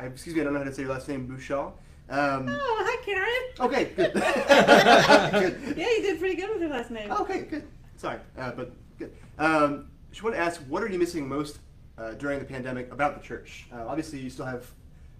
[0.00, 1.72] I, excuse me, I don't know how to say your last name, Bouchal.
[2.08, 3.28] Um, Oh, hi, Karen.
[3.60, 4.12] Okay, good.
[4.14, 5.76] Good.
[5.76, 7.10] Yeah, you did pretty good with your last name.
[7.12, 7.66] Okay, good.
[7.96, 9.12] Sorry, uh, but good.
[9.38, 11.58] Um, she wanted to ask, what are you missing most
[11.98, 13.66] uh, during the pandemic about the church?
[13.72, 14.66] Uh, obviously, you still have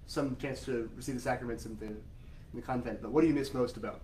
[0.07, 2.01] some chance to receive the sacraments and the, and
[2.55, 4.01] the content, but what do you miss most about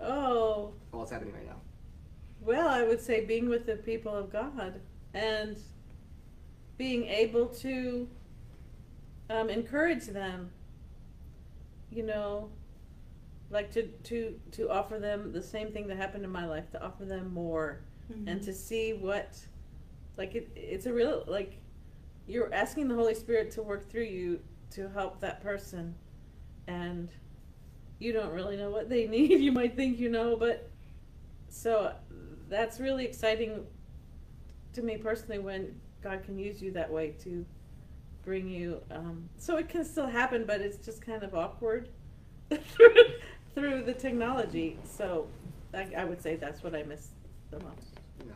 [0.00, 1.56] Oh, all that's happening right now?
[2.40, 4.80] well, I would say being with the people of God
[5.14, 5.56] and
[6.76, 8.06] being able to
[9.30, 10.50] um, encourage them.
[11.90, 12.50] You know,
[13.50, 16.84] like to to to offer them the same thing that happened in my life, to
[16.84, 17.80] offer them more,
[18.26, 19.38] and to see what,
[20.16, 21.58] like it, it's a real like,
[22.26, 24.40] you're asking the Holy Spirit to work through you
[24.72, 25.94] to help that person,
[26.66, 27.10] and
[27.98, 29.40] you don't really know what they need.
[29.40, 30.68] You might think you know, but
[31.48, 31.94] so
[32.48, 33.64] that's really exciting
[34.72, 37.46] to me personally when God can use you that way to
[38.24, 38.80] bring you.
[38.90, 41.88] Um, so it can still happen, but it's just kind of awkward
[42.50, 42.94] through,
[43.54, 44.78] through the technology.
[44.84, 45.26] So
[45.72, 47.08] I, I would say that's what I miss
[47.50, 48.00] the most.
[48.26, 48.32] Yeah.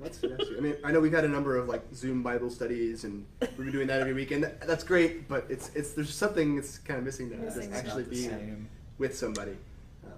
[0.00, 3.04] That's, that's I mean, I know we've had a number of like Zoom Bible studies,
[3.04, 5.28] and we've been doing that every week, and that's great.
[5.28, 7.38] But it's it's there's something that's kind of missing there.
[7.38, 7.70] Missing.
[7.70, 8.68] Just actually not being same.
[8.98, 9.56] with somebody.
[10.04, 10.12] Um,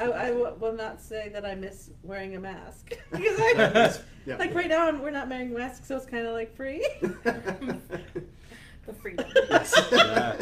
[0.00, 3.94] I, I w- will not say that I miss wearing a mask because I,
[4.26, 4.36] Yeah.
[4.36, 6.86] like right now we're not wearing masks, so it's kind of like free.
[8.86, 9.26] The freedom.
[9.92, 10.36] Yeah.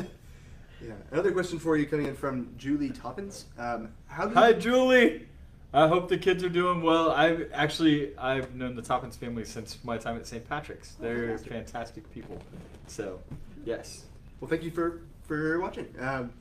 [0.83, 0.92] Yeah.
[1.11, 3.44] Another question for you coming in from Julie Toppins.
[3.59, 5.29] Um, how do you, Hi, Julie.
[5.74, 7.11] I hope the kids are doing well.
[7.11, 10.48] I've actually I've known the Toppins family since my time at St.
[10.48, 10.94] Patrick's.
[10.98, 11.53] Oh, They're fantastic.
[11.53, 12.40] fantastic people.
[12.87, 13.20] So,
[13.66, 14.05] yes.
[14.40, 15.87] Well, thank you for for watching.
[16.00, 16.33] Um,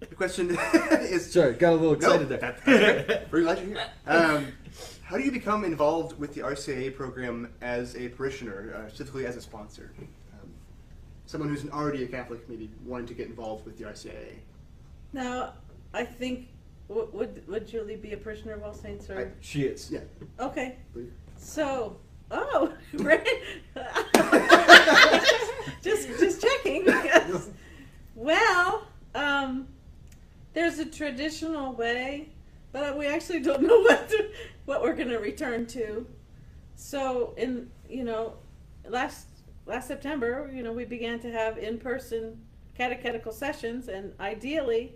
[0.00, 0.50] the question
[0.90, 1.32] is.
[1.32, 2.38] Sorry, got a little No, excited there.
[2.66, 3.30] that- that's.
[3.32, 3.86] We're glad you're here.
[4.08, 4.48] Um,
[5.04, 9.36] how do you become involved with the RCIA program as a parishioner, uh, specifically as
[9.36, 9.92] a sponsor?
[11.26, 14.34] Someone who's already a Catholic, maybe wanting to get involved with the RCIA.
[15.12, 15.54] now,
[15.92, 16.48] I think
[16.88, 19.18] w- would would Julie be a parishioner of All Saints or?
[19.18, 19.90] I- She is.
[19.90, 20.00] Yeah.
[20.38, 20.76] Okay,
[21.36, 21.96] so
[22.30, 23.26] oh, great.
[25.82, 26.84] just just checking.
[26.84, 27.50] Because-
[28.14, 29.68] Well, um,
[30.54, 32.28] there's a traditional way,
[32.72, 34.12] but we actually don't know what
[34.64, 36.06] what we're going to return to.
[36.76, 38.34] So, in you know,
[38.88, 39.26] last
[39.66, 42.40] last September, you know, we began to have in-person
[42.76, 44.94] catechetical sessions, and ideally,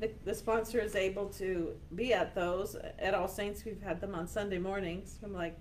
[0.00, 2.76] the, the sponsor is able to be at those.
[2.98, 5.56] At All Saints, we've had them on Sunday mornings from like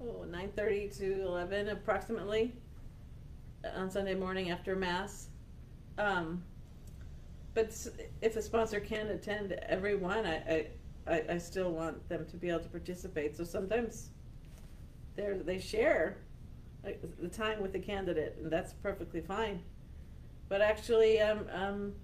[0.00, 2.54] oh, 9.30 to 11 approximately
[3.74, 5.28] on Sunday morning after Mass.
[5.98, 6.42] Um,
[7.54, 7.74] but
[8.20, 10.66] if a sponsor can't attend every one, I,
[11.06, 13.34] I, I, still want them to be able to participate.
[13.34, 14.10] So sometimes
[15.14, 16.18] they're, they share
[16.86, 19.62] like, the time with the candidate, and that's perfectly fine.
[20.48, 21.94] But actually, I'm, I'm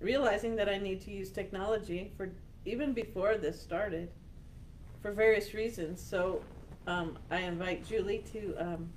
[0.00, 2.30] realizing that I need to use technology for
[2.66, 4.10] even before this started
[5.00, 6.02] for various reasons.
[6.02, 6.42] So
[6.86, 8.90] um, I invite Julie to um,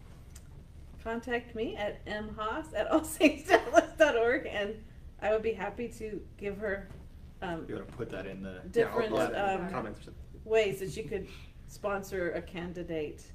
[1.03, 4.75] contact me at mhaas at allsaintsdallas.org, and
[5.21, 6.89] I would be happy to give her
[7.41, 8.61] um, You want to put that in the.
[8.71, 10.09] Different I'll add it in um, comments
[10.43, 11.27] ways that you could
[11.67, 13.31] sponsor a candidate.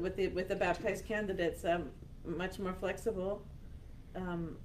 [0.00, 1.90] With the with the baptized candidates, um,
[2.24, 3.42] much more flexible.
[4.14, 4.56] Um,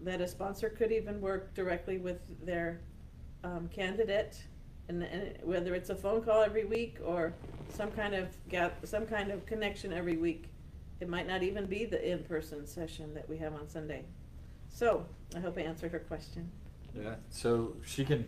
[0.00, 2.80] that a sponsor could even work directly with their
[3.44, 4.42] um, candidate,
[4.88, 7.32] and, and whether it's a phone call every week or
[7.74, 10.46] some kind of gap, some kind of connection every week.
[11.00, 14.04] It might not even be the in-person session that we have on Sunday.
[14.68, 16.50] So I hope I answered her question.
[16.94, 17.14] Yeah.
[17.30, 18.26] So she can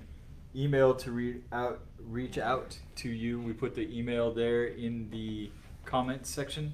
[0.55, 3.41] email to read out, reach out to you.
[3.41, 5.51] We put the email there in the
[5.95, 6.73] comments section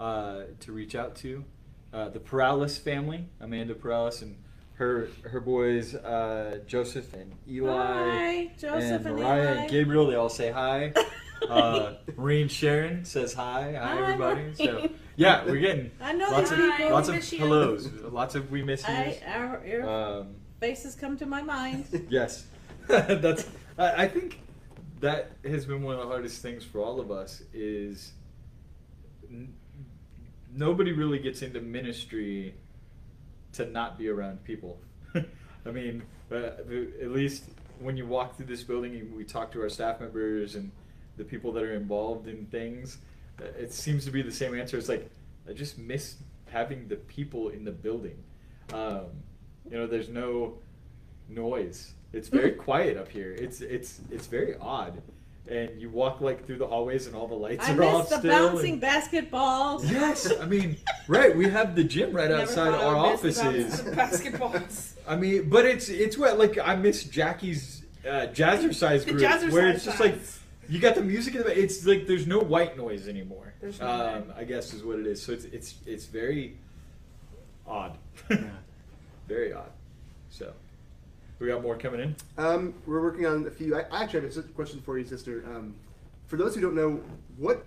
[0.00, 1.44] uh, to reach out to
[1.92, 4.36] uh, the Paralis family, Amanda Paralis and
[4.74, 9.60] her her boys uh, Joseph and Eli, Hi, Joseph and Mariah Eli.
[9.62, 10.06] and Gabriel.
[10.08, 10.92] They all say hi.
[11.48, 13.74] uh, Maureen Sharon says hi.
[13.78, 14.54] Hi, Hi, everybody.
[14.54, 16.90] So yeah, we're getting lots of people.
[16.90, 17.88] lots We of hellos.
[18.10, 19.16] Lots of we miss I, yous.
[19.26, 22.06] our, your Um, faces come to my mind.
[22.10, 22.46] Yes,
[22.88, 23.46] that's.
[23.78, 24.40] I, I think
[25.00, 27.42] that has been one of the hardest things for all of us.
[27.52, 28.12] Is
[29.30, 29.54] n-
[30.54, 32.54] nobody really gets into ministry
[33.52, 34.78] to not be around people.
[35.14, 37.44] I mean, uh, at least
[37.80, 40.70] when you walk through this building and we talk to our staff members and
[41.16, 42.98] the people that are involved in things,
[43.40, 44.76] uh, it seems to be the same answer.
[44.76, 45.10] It's like
[45.48, 48.22] I just miss having the people in the building.
[48.72, 49.06] Um,
[49.70, 50.58] you know, there's no
[51.28, 51.92] noise.
[52.12, 53.32] It's very quiet up here.
[53.32, 55.02] It's it's it's very odd,
[55.50, 58.10] and you walk like through the hallways and all the lights I are off miss
[58.10, 58.48] the still.
[58.50, 59.90] bouncing and- basketballs.
[59.90, 60.76] Yes, I mean,
[61.08, 61.34] right.
[61.36, 63.80] We have the gym right Never outside thought I our would miss offices.
[63.94, 64.92] Basketballs.
[65.06, 69.52] I mean, but it's it's what like I miss Jackie's uh, jazzercise The group jazzercise
[69.52, 70.18] where it's just like
[70.68, 73.54] you got the music in the it's like there's no white noise anymore.
[73.60, 74.36] There's no um, white.
[74.36, 75.22] I guess is what it is.
[75.22, 76.56] So it's it's it's very
[77.66, 77.96] odd,
[78.30, 78.36] Yeah.
[79.26, 79.70] very odd.
[80.30, 80.52] So
[81.38, 82.16] we got more coming in.
[82.36, 83.76] Um, we're working on a few.
[83.76, 85.44] I, I actually have a question for you, sister.
[85.46, 85.74] Um,
[86.26, 87.00] for those who don't know,
[87.36, 87.64] what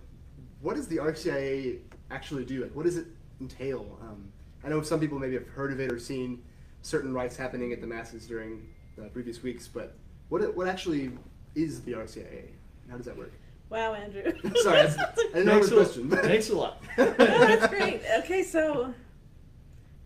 [0.61, 1.79] what does the RCIA
[2.11, 2.61] actually do?
[2.63, 3.07] Like, what does it
[3.39, 3.97] entail?
[4.01, 4.31] Um,
[4.63, 6.41] I know some people maybe have heard of it or seen
[6.81, 9.95] certain rites happening at the masses during the previous weeks, but
[10.29, 11.11] what what actually
[11.55, 12.47] is the RCIA?
[12.89, 13.31] How does that work?
[13.69, 14.23] Wow, Andrew.
[14.57, 16.09] Sorry, that's, I didn't know it question.
[16.09, 16.81] but- Thanks a lot.
[16.97, 18.01] No, that's great.
[18.19, 18.93] Okay, so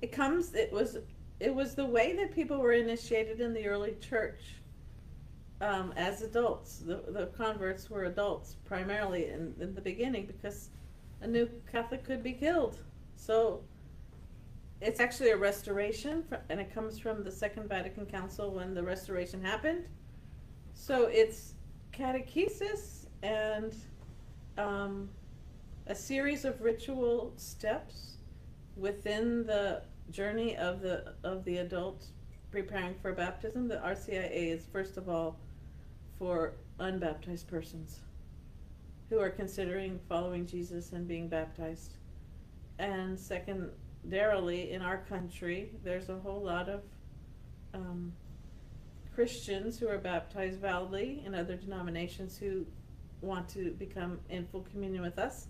[0.02, 0.54] it comes.
[0.54, 0.98] It was.
[1.40, 4.56] It was the way that people were initiated in the early church
[5.62, 6.80] um, as adults.
[6.80, 10.70] The, the converts were adults primarily in, in the beginning because
[11.22, 12.80] a new Catholic could be killed.
[13.16, 13.64] So
[14.82, 18.84] it's actually a restoration, fr- and it comes from the Second Vatican Council when the
[18.84, 19.86] restoration happened.
[20.74, 21.54] So it's
[21.94, 23.76] catechesis and
[24.58, 25.10] um,
[25.88, 28.18] a series of ritual steps
[28.76, 32.06] within the journey of the of the adult
[32.52, 33.68] preparing for baptism.
[33.68, 35.38] The RCIA is first of all
[36.18, 38.00] for unbaptized persons
[39.10, 41.94] who are considering following Jesus and being baptized.
[42.80, 46.82] And secondarily, in our country, there's a whole lot of
[47.74, 48.14] um,
[49.14, 52.66] Christians who are baptized validly in other denominations who
[53.22, 55.48] want to become in full communion with us.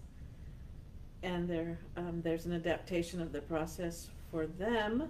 [1.24, 5.10] And there, um, there's an adaptation of the process for them.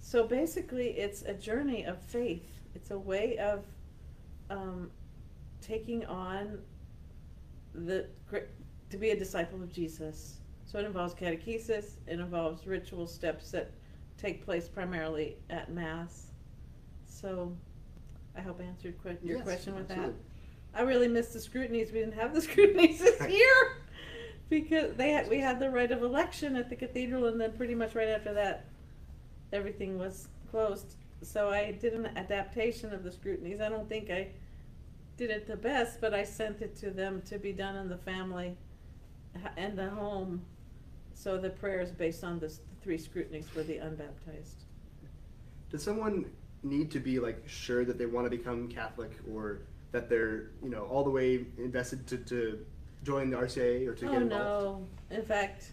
[0.00, 2.46] So basically, it's a journey of faith.
[2.74, 3.64] It's a way of
[4.50, 4.90] um,
[5.60, 6.58] taking on
[7.74, 8.06] the
[8.90, 10.38] to be a disciple of Jesus.
[10.64, 11.96] So it involves catechesis.
[12.06, 13.70] It involves ritual steps that
[14.16, 16.26] take place primarily at Mass.
[17.06, 17.52] So
[18.36, 20.14] I hope I answered que- your Yes, question with absolutely.
[20.72, 20.78] that.
[20.78, 21.92] I really missed the scrutinies.
[21.92, 23.78] We didn't have the scrutinies this year
[24.48, 27.74] because they had, we had the rite of election at the cathedral, and then pretty
[27.74, 28.66] much right after that,
[29.52, 30.94] everything was closed.
[31.22, 33.60] So I did an adaptation of the scrutinies.
[33.60, 34.28] I don't think I
[35.16, 37.96] did it the best, but I sent it to them to be done in the
[37.96, 38.56] family
[39.56, 40.42] and the home.
[41.14, 44.64] So the prayers based on this, the three scrutinies for the unbaptized.
[45.70, 46.26] Does someone
[46.62, 50.68] need to be like sure that they want to become Catholic or that they're you
[50.68, 52.66] know all the way invested to, to
[53.06, 54.44] join the RCIA or to oh get involved?
[55.10, 55.16] no!
[55.16, 55.70] In fact,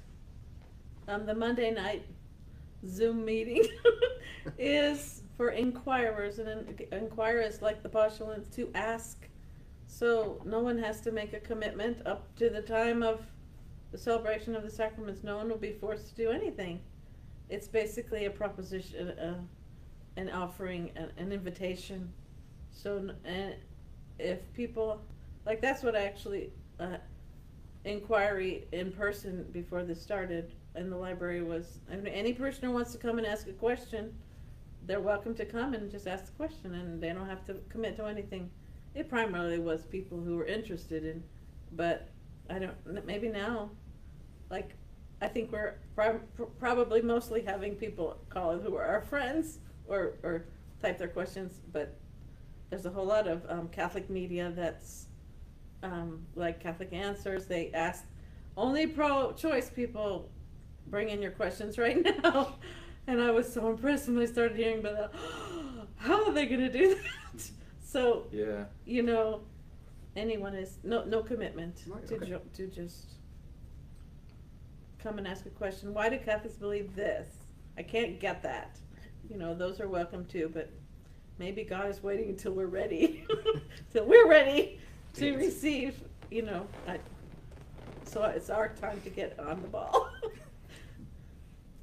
[1.08, 2.06] um, the Monday night
[2.88, 3.68] Zoom meeting
[4.60, 9.28] is for inquirers, and in- inquirers like the postulants to ask.
[9.88, 13.26] So no one has to make a commitment up to the time of
[13.92, 15.24] the celebration of the sacraments.
[15.24, 16.82] No one will be forced to do anything.
[17.50, 19.40] It's basically a proposition, uh,
[20.18, 22.12] an offering, an, an invitation.
[22.72, 23.56] So, and
[24.20, 25.02] if people,
[25.46, 26.98] like that's what I actually, uh,
[27.86, 32.98] inquiry in person before this started and the library was, any person who wants to
[32.98, 34.14] come and ask a question,
[34.86, 37.96] they're welcome to come and just ask the question and they don't have to commit
[37.98, 38.50] to anything.
[38.96, 41.24] It primarily was people who were interested in,
[41.74, 42.10] but
[42.50, 43.72] I don't, maybe now,
[44.50, 44.76] like,
[45.22, 46.22] I think we're prob-
[46.60, 50.46] probably mostly having people call who are our friends or, or
[50.82, 51.98] type their questions, but
[52.70, 55.08] there's a whole lot of um, Catholic media that's
[55.84, 57.46] um, like Catholic Answers.
[57.46, 58.06] They ask
[58.58, 60.30] only pro-choice people
[60.88, 62.56] bring in your questions right now,
[63.08, 65.20] and I was so impressed when I started hearing about that.
[65.98, 66.96] How are they going to do
[67.36, 67.50] that?
[67.84, 68.66] So Yeah.
[68.86, 69.42] you know,
[70.16, 72.26] anyone is no no commitment Right, to okay.
[72.30, 73.14] jo- to just
[75.00, 75.94] come and ask a question.
[75.94, 77.28] Why do Catholics believe this?
[77.78, 78.78] I can't get that.
[79.30, 80.72] You know, those are welcome too, but
[81.40, 83.26] maybe God is waiting until we're ready,
[83.92, 84.80] till we're ready
[85.14, 86.02] to receive.
[86.32, 87.00] You know, I,
[88.06, 90.10] so it's our time to get on the ball.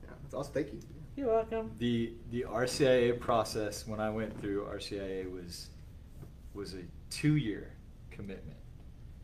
[0.02, 0.54] Yeah, that's awesome.
[0.54, 0.80] Thank you.
[1.16, 1.70] You're welcome.
[1.78, 5.68] The the RCIA process when I went through RCIA was
[6.54, 7.72] was a two year
[8.10, 8.56] commitment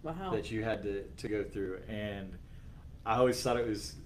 [0.02, 0.30] Wow.
[0.32, 2.30] that you had to, to go through and
[3.04, 3.96] I always thought it was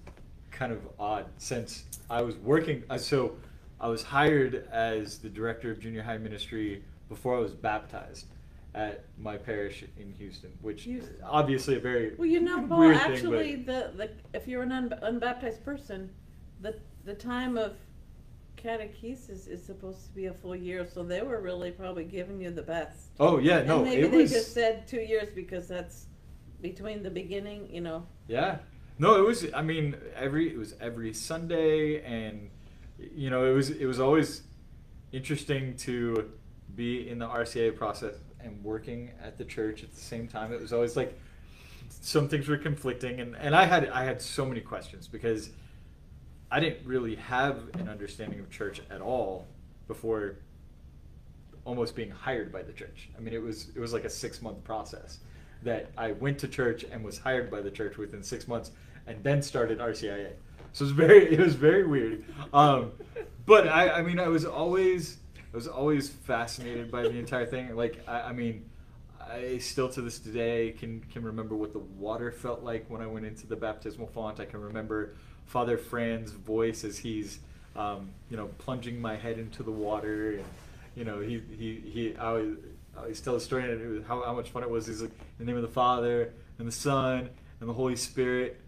[0.51, 3.37] kind of odd since I was working uh, so
[3.81, 8.27] I was hired as the director of junior high ministry before I was baptized
[8.75, 11.17] at my parish in Houston which Houston.
[11.25, 12.83] obviously a very Well, you know, Paul.
[12.83, 16.11] thing, actually, but- the, the if you're an un, unbaptized person,
[16.61, 17.77] the the time of
[18.57, 22.51] catechesis is supposed to be a full year, so they were really probably giving you
[22.51, 23.09] the best.
[23.19, 26.07] oh yeah no and maybe it they was just said two years because that's
[26.61, 28.07] between the beginning, you know.
[28.29, 28.59] Yeah.
[28.99, 29.47] No, it was.
[29.55, 32.51] I mean, every it was every Sunday, and
[32.99, 34.43] you know, it was it was always
[35.11, 36.31] interesting to
[36.77, 38.15] be in the RCIA process
[38.45, 40.53] and working at the church at the same time.
[40.53, 41.19] It was always like
[41.89, 45.51] some things were conflicting, and and I had I had so many questions because
[46.51, 49.47] I didn't really have an understanding of church at all
[49.87, 50.37] before
[51.65, 53.09] almost being hired by the church.
[53.17, 55.19] I mean, it was it was like a six month process
[55.63, 58.73] that I went to church and was hired by the church within six months,
[59.07, 60.33] and then started RCIA.
[60.73, 62.25] So it was very it was very weird.
[62.53, 62.93] Um,
[63.47, 65.19] but I I mean I was always
[65.53, 67.75] I was always fascinated by the entire thing.
[67.77, 68.67] Like I, I mean.
[69.33, 73.07] I still to this day can can remember what the water felt like when I
[73.07, 74.41] went into the baptismal font.
[74.41, 75.15] I can remember
[75.47, 77.39] Father Fran's voice as he's
[77.77, 80.45] um, you know plunging my head into the water, and
[80.95, 82.57] you know he he he I always,
[82.97, 84.87] I always tell the story and how, how much fun it was.
[84.87, 87.31] He's like in the name of the Father and the Son
[87.61, 88.61] and the Holy Spirit,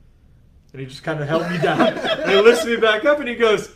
[0.72, 3.28] and he just kind of held me down and he lifts me back up and
[3.28, 3.70] he goes.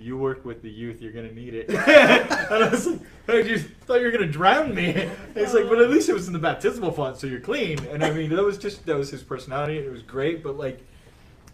[0.00, 1.68] You work with the youth, you're gonna need it.
[1.70, 5.08] and I was like, I just thought you were gonna drown me.
[5.34, 7.78] He's like, but at least it was in the baptismal font, so you're clean.
[7.86, 9.78] And I mean, that was just that was his personality.
[9.78, 10.80] It was great, but like,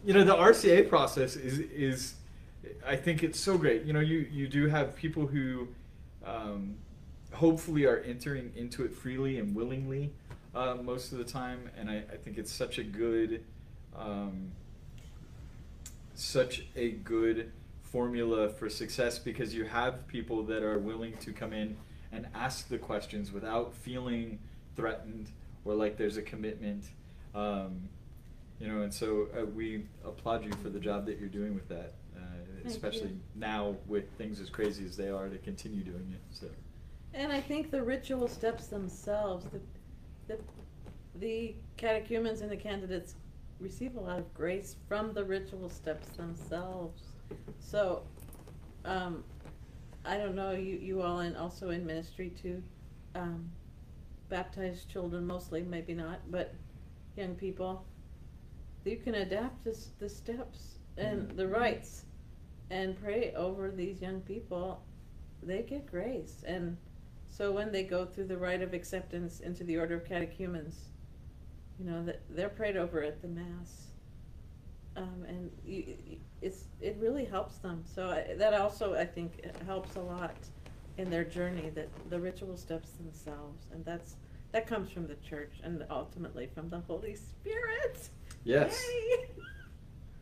[0.04, 2.14] you know, the RCIA process is is,
[2.86, 3.82] I think it's so great.
[3.84, 5.68] You know, you you do have people who,
[6.24, 6.76] um,
[7.32, 10.12] hopefully, are entering into it freely and willingly,
[10.54, 11.70] uh, most of the time.
[11.76, 13.44] And I, I think it's such a good,
[13.96, 14.52] um,
[16.14, 17.52] such a good
[17.92, 21.76] formula for success because you have people that are willing to come in
[22.12, 24.38] and ask the questions without feeling
[24.74, 25.30] threatened
[25.64, 26.84] or like there's a commitment.
[27.34, 27.88] Um,
[28.58, 31.68] you know, and so uh, we applaud you for the job that you're doing with
[31.68, 32.20] that, uh,
[32.64, 33.20] especially you.
[33.34, 36.20] now with things as crazy as they are to continue doing it.
[36.30, 36.46] So.
[37.12, 39.60] And I think the ritual steps themselves, the,
[40.28, 40.40] the,
[41.18, 43.14] the catechumens and the candidates
[43.60, 47.02] receive a lot of grace from the ritual steps themselves.
[47.58, 48.02] So,
[48.84, 49.24] um,
[50.04, 52.62] I don't know, you, you all in, also in ministry to,
[53.14, 53.50] um,
[54.28, 56.54] baptize children mostly, maybe not, but
[57.16, 57.84] young people.
[58.84, 61.36] You can adapt this, the steps and Mhm.
[61.36, 62.04] the rites
[62.70, 64.82] and pray over these young people,
[65.42, 66.42] they get grace.
[66.46, 66.76] And
[67.26, 70.90] so when they go through the rite of acceptance into the order of catechumens,
[71.78, 73.88] you know, that they're prayed over at the mass.
[74.96, 77.82] Um, and you- it's it really helps them.
[77.84, 80.34] So I, that also I think helps a lot
[80.98, 81.70] in their journey.
[81.74, 84.16] That the ritual steps themselves, and that's
[84.52, 88.08] that comes from the church and ultimately from the Holy Spirit.
[88.44, 88.82] Yes.
[88.88, 89.28] Yay!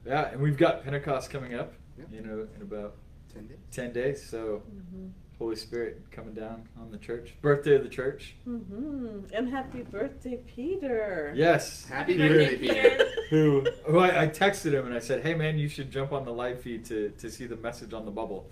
[0.06, 2.04] Yeah, and we've got Pentecost coming up, Yeah.
[2.10, 2.96] you know, in about
[3.32, 3.58] Ten days.
[3.72, 4.22] 10 days.
[4.30, 5.10] So, Mhm.
[5.38, 7.34] Holy Spirit coming down on the church.
[7.42, 8.36] Birthday of the church.
[8.46, 9.30] Mhm.
[9.32, 11.32] And happy birthday, Peter.
[11.34, 11.84] Yes.
[11.86, 13.10] Happy Happy birthday, birthday, Peter.
[13.30, 16.24] Who, who I, I texted him and I said, hey man, you should jump on
[16.24, 18.48] the live feed to, to see the message on the bubble.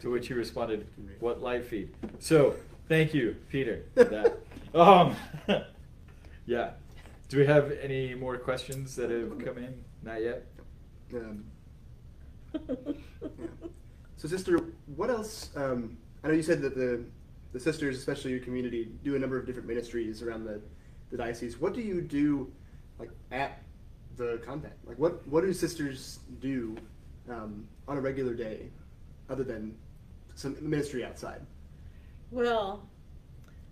[0.00, 0.86] To which he responded,
[1.20, 1.94] what live feed?
[2.18, 2.56] So,
[2.88, 4.38] thank you, Peter, for that.
[4.74, 5.14] um,
[6.46, 6.72] yeah.
[7.28, 9.82] Do we have any more questions that have come in?
[10.02, 10.46] Not yet?
[11.14, 11.44] Um,
[14.18, 14.58] So, sister,
[14.96, 15.50] what else?
[15.56, 17.04] Um, I know you said that the
[17.52, 20.60] the sisters, especially your community, do a number of different ministries around the,
[21.12, 21.60] the diocese.
[21.60, 22.50] What do you do,
[22.98, 23.62] like at
[24.16, 24.74] the convent?
[24.84, 26.76] Like, what what do sisters do
[27.30, 28.70] um, on a regular day,
[29.30, 29.76] other than
[30.34, 31.42] some ministry outside?
[32.32, 32.82] Well,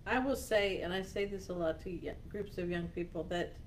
[0.07, 3.57] I will say, and I say this a lot to groups of young people, that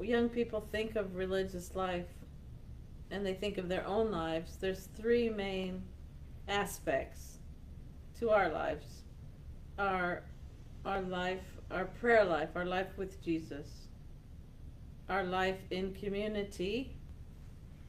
[0.00, 2.06] young people think of religious life
[3.10, 4.56] and they think of their own lives.
[4.60, 5.82] There's three main
[6.48, 7.38] aspects
[8.18, 9.00] to our lives
[9.80, 10.22] our,
[10.84, 13.66] our life, our prayer life, our life with Jesus,
[15.08, 16.94] our life in community,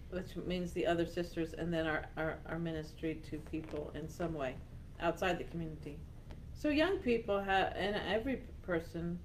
[0.09, 4.33] which means the other sisters, and then our, our, our ministry to people in some
[4.33, 4.55] way
[5.01, 5.99] outside the community.
[6.53, 9.19] So young people have, and every person,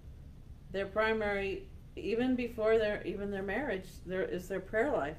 [0.73, 5.17] their primary, even before their even their marriage, there is their prayer life,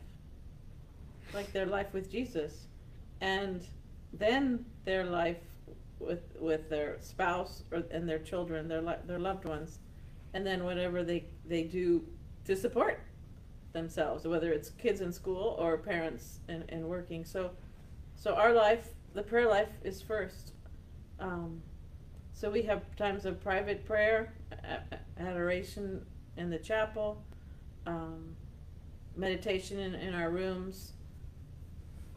[1.34, 2.68] like their life with Jesus,
[3.22, 3.66] and
[4.14, 5.38] then their life
[6.00, 9.80] with with their spouse or, and their children, their their loved ones,
[10.34, 12.04] and then whatever they they do
[12.46, 13.02] to support
[13.74, 17.26] themselves, whether it's kids in school or parents and, and working.
[17.26, 17.52] So,
[18.16, 20.54] so our life, the prayer life is first.
[21.20, 21.62] Um,
[22.34, 24.34] so we have times of private prayer,
[25.20, 26.06] adoration
[26.38, 27.24] in the chapel,
[27.86, 28.36] um,
[29.16, 30.94] meditation in, in our rooms,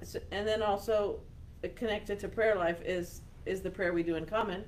[0.02, 1.20] So- and then also
[1.68, 4.64] connected to prayer life is is the prayer we do in common,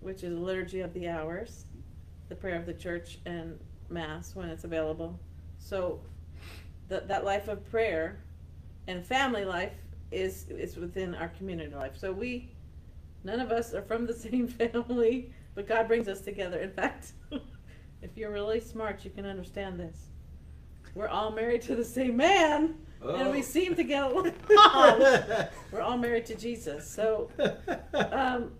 [0.00, 1.64] which is the liturgy of the hours,
[2.28, 5.18] the prayer of the church and mass when it's available.
[5.58, 6.00] So
[6.88, 8.20] that that life of prayer
[8.86, 9.74] and family life
[10.10, 11.96] is is within our community life.
[11.96, 12.50] So we
[13.24, 16.58] none of us are from the same family, but God brings us together.
[16.60, 17.12] In fact,
[18.02, 20.08] if you're really smart, you can understand this.
[20.94, 23.42] We're all married to the same man, and we Oh.
[23.42, 24.32] seem to get along.
[25.72, 26.88] We're all married to Jesus.
[26.88, 27.30] So
[27.94, 28.52] um,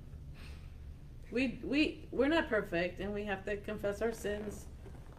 [1.30, 4.66] we we we're not perfect, and we have to confess our sins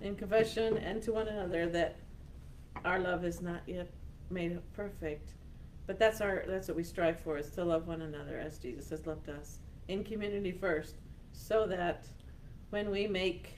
[0.01, 1.97] in confession and to one another that
[2.85, 3.89] our love is not yet
[4.29, 5.33] made perfect.
[5.87, 8.89] But that's our that's what we strive for is to love one another as Jesus
[8.91, 10.95] has loved us in community first,
[11.33, 12.05] so that
[12.69, 13.55] when we make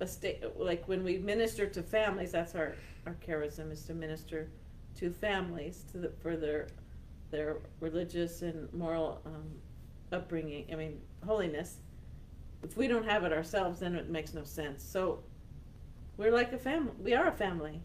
[0.00, 2.74] a state like when we minister to families, that's our
[3.06, 4.48] our charism is to minister
[4.96, 6.68] to families to the, for their
[7.30, 9.50] their religious and moral um,
[10.12, 10.66] upbringing.
[10.72, 11.78] I mean holiness.
[12.62, 14.84] If we don't have it ourselves, then it makes no sense.
[14.84, 15.24] So
[16.16, 16.92] we're like a family.
[16.98, 17.80] We are a family.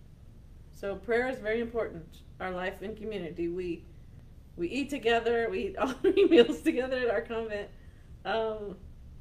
[0.72, 2.05] So prayer is very important.
[2.39, 3.47] Our life in community.
[3.47, 3.84] We
[4.55, 5.47] we eat together.
[5.51, 7.70] We eat all three meals together at our convent,
[8.26, 8.76] um,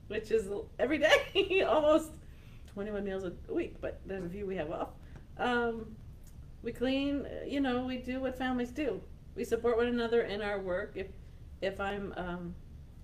[0.08, 2.10] which is every day, almost
[2.74, 3.76] twenty-one meals a week.
[3.80, 4.88] But there's a few we have off.
[5.38, 5.96] Um,
[6.66, 7.28] we clean.
[7.46, 9.00] You know, we do what families do.
[9.36, 10.92] We support one another in our work.
[10.96, 11.06] If
[11.62, 12.54] if I'm um,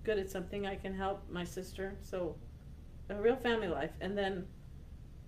[0.03, 1.95] good at something, I can help my sister.
[2.01, 2.35] So
[3.09, 4.45] a real family life, and then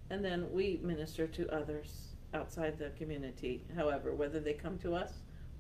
[0.09, 3.63] and then we minister to others outside the community.
[3.73, 5.13] However, whether they come to us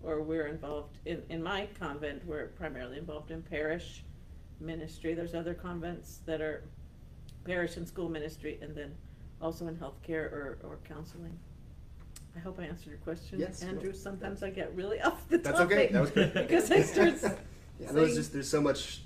[0.03, 4.03] or we're involved in in my convent, we're primarily involved in parish
[4.59, 5.13] ministry.
[5.13, 6.65] There's other convents that are
[7.45, 8.93] parish and school ministry, and then
[9.41, 11.39] also in healthcare or or counseling.
[12.35, 13.63] I hope I answered your question, Yes.
[13.63, 13.93] Andrew.
[13.93, 15.87] Sometimes I get really off the That's topic okay.
[15.93, 16.33] That was good.
[16.33, 17.15] because I start.
[17.77, 19.01] Yeah, know it's saying- just there's so much.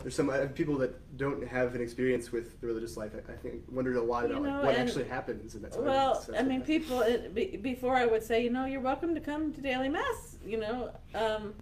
[0.00, 3.12] There's some uh, people that don't have an experience with the religious life.
[3.16, 5.72] I, I think wondered a lot You about like, what and- actually happens in that
[5.72, 5.84] time.
[5.84, 7.00] Well, So- I mean, people.
[7.02, 10.36] It, be, before I would say, you know, you're welcome to come to daily mass.
[10.46, 11.54] You know, um,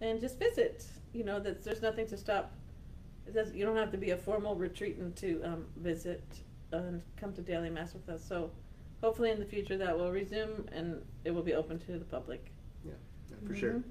[0.00, 0.86] and just visit.
[1.12, 2.50] You know, that there's nothing to stop.
[3.26, 6.24] It you don't have to be a formal retreatant to um, visit
[6.72, 8.22] and come to daily mass with us.
[8.26, 8.50] So,
[9.04, 12.50] hopefully, in the future, that will resume and it will be open to the public.
[12.84, 12.92] Yeah,
[13.30, 13.72] yeah, for sure.
[13.74, 13.82] Mhm.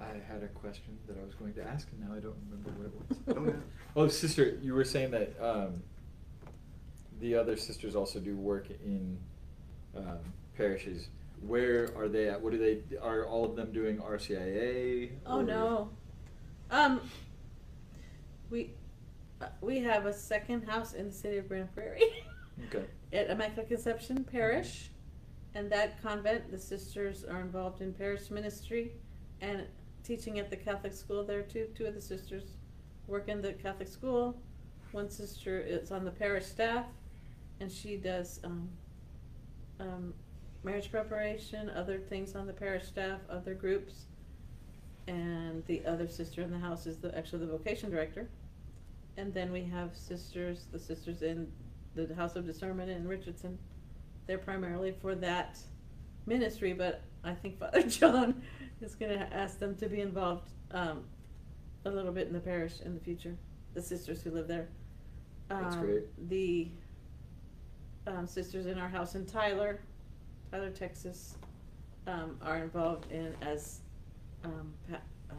[0.00, 2.70] I had a question that I was going to ask, and now I don't remember
[2.78, 3.54] what it was.
[3.54, 3.62] Oh.
[3.94, 5.82] Oh, sister, you were saying that um,
[7.20, 9.18] the other sisters also do work in
[9.94, 10.18] um,
[10.56, 11.08] parishes.
[11.46, 12.40] Where are they at?
[12.40, 12.96] What do they?
[12.96, 15.10] Are all of them doing RCIA?
[15.26, 15.90] Oh or- no.
[16.70, 17.02] Um,
[18.48, 18.70] we
[19.60, 22.02] we have a second house in the city of Grand Prairie
[22.68, 22.84] Okay.
[23.12, 24.90] at Immaculate Conception Parish,
[25.54, 28.92] and that convent, the sisters are involved in parish ministry
[29.40, 29.66] and
[30.04, 31.68] teaching at the Catholic school there too.
[31.74, 32.56] Two of the sisters
[33.06, 34.36] work in the Catholic school.
[34.92, 36.86] One sister is on the parish staff,
[37.60, 38.68] and she does um,
[39.80, 40.14] um,
[40.62, 44.06] marriage preparation, other things on the parish staff, other groups
[45.08, 48.28] and the other sister in the house is the actually the vocation director.
[49.16, 51.46] And then we have sisters, the sisters in
[51.94, 53.58] the House of Discernment in Richardson.
[54.26, 55.58] They're primarily for that
[56.26, 58.42] ministry, but I think Father John
[58.80, 61.04] is going to ask them to be involved um,
[61.84, 63.36] a little bit in the parish in the future.
[63.74, 64.68] The sisters who live there.
[65.48, 66.28] That's Um, great.
[66.28, 66.70] The
[68.06, 69.80] um, sisters in our house in Tyler,
[70.50, 71.36] Tyler, Texas,
[72.06, 73.80] um, are involved in as
[74.44, 75.00] um, pa-
[75.30, 75.36] um,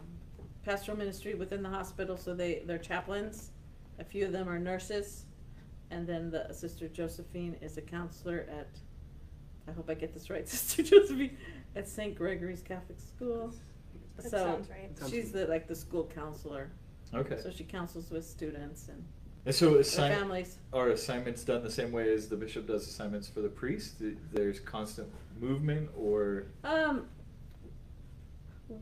[0.64, 2.16] pastoral ministry within the hospital.
[2.18, 3.50] So they they're chaplains.
[4.04, 5.24] A few of them are nurses,
[5.90, 8.68] and then the sister Josephine is a counselor at.
[9.66, 11.38] I hope I get this right, Sister Josephine,
[11.74, 12.14] at St.
[12.16, 13.54] Gregory's Catholic School.
[14.18, 14.92] That so sounds right.
[15.10, 16.70] She's the like the school counselor.
[17.14, 17.38] Okay.
[17.42, 19.02] So she counsels with students and
[19.46, 20.58] And so their assign- families.
[20.74, 24.00] are assignments done the same way as the bishop does assignments for the priest?
[24.00, 25.08] Th- There's constant
[25.40, 27.08] movement, or Um,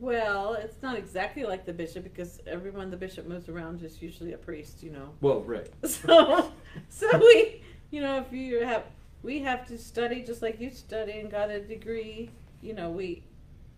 [0.00, 4.32] well, it's not exactly like the bishop because everyone the bishop moves around is usually
[4.32, 5.10] a priest, you know.
[5.20, 5.70] well, right.
[5.84, 6.52] So,
[6.88, 8.84] so we, you know, if you have,
[9.22, 12.30] we have to study just like you study and got a degree,
[12.60, 13.22] you know, we,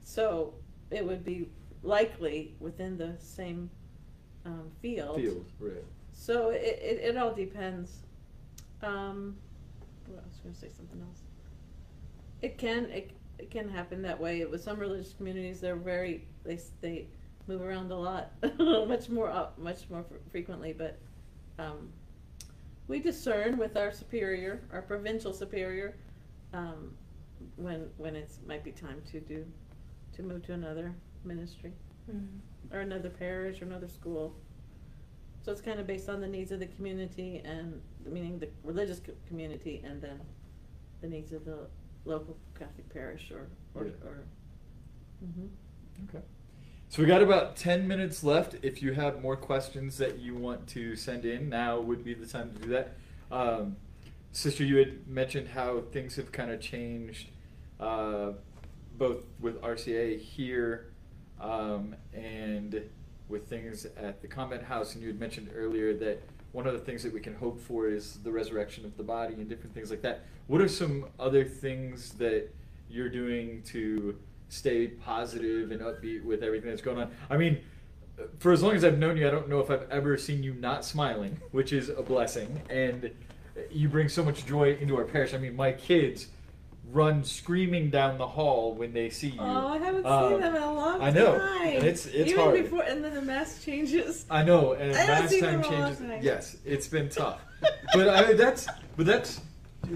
[0.05, 0.55] so
[0.91, 1.49] it would be
[1.83, 3.71] likely within the same
[4.47, 5.17] um, field.
[5.17, 5.85] Field, right.
[6.13, 7.99] So it, it, it all depends.
[8.83, 9.37] Um,
[10.09, 11.21] well, I was going to say something else.
[12.43, 13.11] It can it,
[13.45, 14.43] it can happen that way.
[14.47, 17.07] With some religious communities, they're very they they
[17.47, 20.73] move around a lot, much more up, much more fr- frequently.
[20.73, 20.99] But
[21.59, 21.91] um,
[22.89, 25.97] we discern with our superior, our provincial superior,
[26.55, 26.93] um,
[27.57, 29.45] when when it's might be time to do
[30.15, 31.73] to move to another ministry
[32.73, 34.35] or another parish or another school.
[35.43, 39.01] So it's kind of based on the needs of the community and, meaning the religious
[39.01, 40.19] co- community and then
[41.03, 41.67] the needs of the
[42.05, 43.93] local Catholic parish or, or, Yeah.
[44.05, 44.25] or,
[45.25, 45.49] mhm.
[46.09, 46.25] Okay.
[46.89, 48.57] So we got about 10 minutes left.
[48.63, 52.27] If you have more questions that you want to send in, now would be the
[52.27, 52.95] time to do that.
[53.33, 53.77] Um,
[54.33, 57.31] Sister, you had mentioned how things have kind of changed,
[57.79, 58.33] uh,
[58.99, 60.93] both with RCIA here
[61.41, 62.83] um, and
[63.29, 64.95] with things at the convent house.
[64.95, 66.21] And you had mentioned earlier that
[66.55, 69.35] one of the things that we can hope for is the resurrection of the body
[69.35, 70.25] and different things like that.
[70.47, 72.49] What are some other things that
[72.89, 74.17] you're doing to
[74.51, 77.11] stay positive and upbeat with everything that's going on?
[77.29, 77.59] I mean,
[78.39, 80.55] for as long as I've known you, I don't know if I've ever seen you
[80.55, 82.63] not smiling, which is a blessing.
[82.71, 83.11] And
[83.73, 85.35] you bring so much joy into our parish.
[85.35, 86.29] I mean, my kids
[86.95, 89.41] run screaming down the hall when they see you.
[89.41, 91.03] Oh, I haven't Um, seen them in a long time.
[91.03, 91.63] I know, time.
[91.67, 92.63] and it's- it's Even hard.
[92.63, 94.25] before, and then the mass changes.
[94.31, 95.99] I know, and I seen time them in a long changes.
[96.09, 96.19] time.
[96.23, 97.41] Yes, it's been tough,
[97.95, 99.41] but I mean, that's but that's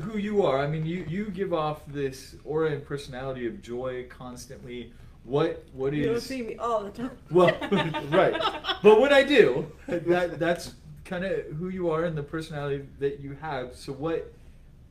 [0.03, 0.59] who you are.
[0.59, 4.93] I mean, you you give off this aura and personality of joy constantly.
[5.25, 7.11] What what is You don't see me all the time.
[7.31, 7.55] well,
[8.11, 8.35] right.
[8.83, 10.75] But what I do, that that's
[11.05, 13.75] kind of who you are and the personality that you have.
[13.77, 14.33] So what,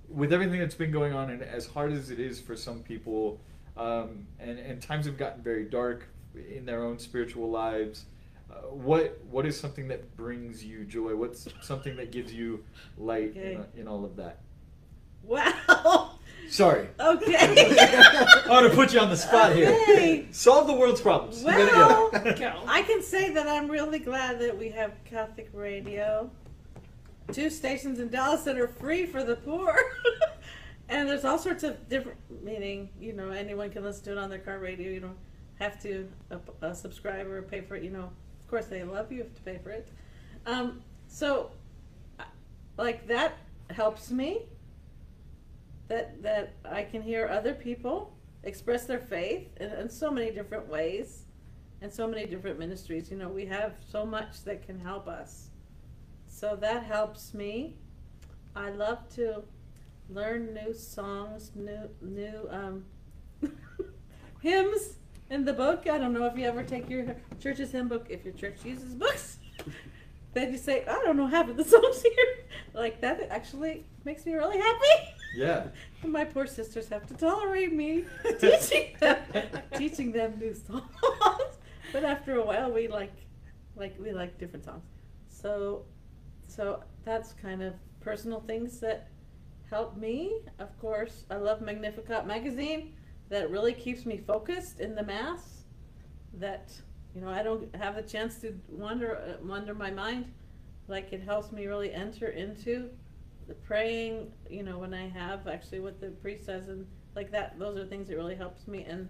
[0.09, 3.39] with everything that's been going on, and as hard as it is for some people,
[3.75, 8.05] um, and and times have gotten very dark in their own spiritual lives.
[8.49, 11.15] Uh, what what is something that brings you joy?
[11.15, 12.63] What's something that gives you
[12.97, 13.59] light Okay.
[13.75, 14.39] in, in all of that?
[15.23, 16.11] Wow.
[16.49, 16.87] Sorry.
[16.97, 17.35] Okay.
[17.37, 20.15] I want to put you on the spot Okay.
[20.15, 20.25] here.
[20.31, 21.43] Solve the world's problems.
[21.43, 22.33] Well, go.
[22.39, 22.61] Go.
[22.65, 26.31] I can say that I'm really glad that we have Catholic radio.
[27.31, 29.77] Two stations in Dallas that are free for the poor.
[30.89, 34.29] and there's all sorts of different, meaning, you know, anyone can listen to it on
[34.29, 34.89] their car radio.
[34.91, 35.17] You don't
[35.59, 37.83] have to uh, uh, subscribe or pay for it.
[37.83, 39.89] You know, of course, they love you, you have to pay for it.
[40.45, 41.51] Um, so,
[42.19, 42.23] uh,
[42.77, 43.37] like, that
[43.69, 44.43] helps me.
[45.89, 48.13] That, that I can hear other people
[48.43, 51.23] express their faith in, in so many different ways
[51.81, 53.11] and so many different ministries.
[53.11, 55.46] You know, we have so much that can help us.
[56.39, 57.73] So that helps me.
[58.55, 59.41] I love to
[60.07, 62.85] learn new songs, new new um,
[64.41, 64.97] hymns
[65.31, 65.87] in the book.
[65.89, 68.93] I don't know if you ever take your church's hymn book if your church uses
[68.93, 69.39] books.
[70.33, 72.45] then you say, I don't know half of the songs here.
[72.75, 74.95] Like that actually makes me really happy.
[75.35, 75.69] Yeah.
[76.03, 78.05] And my poor sisters have to tolerate me
[78.39, 79.17] teaching them
[79.75, 80.83] teaching them new songs.
[81.91, 83.15] but after a while we like
[83.75, 84.83] like we like different songs.
[85.29, 85.85] So
[86.47, 89.09] so that's kind of personal things that
[89.69, 90.39] help me.
[90.59, 92.93] Of course, I love Magnificat magazine.
[93.29, 95.65] That really keeps me focused in the mass.
[96.33, 96.71] That
[97.13, 100.31] you know I don't have the chance to wander uh, wander my mind.
[100.87, 102.89] Like it helps me really enter into
[103.47, 104.31] the praying.
[104.49, 106.85] You know when I have actually what the priest says and
[107.15, 107.59] like that.
[107.59, 109.09] Those are things that really helps me and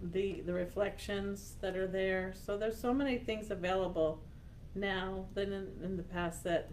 [0.00, 2.32] the the reflections that are there.
[2.34, 4.22] So there's so many things available
[4.74, 6.70] now than in, in the past that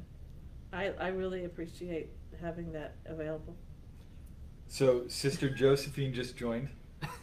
[0.73, 2.09] I I really appreciate
[2.41, 3.55] having that available.
[4.67, 6.69] So Sister Josephine just joined.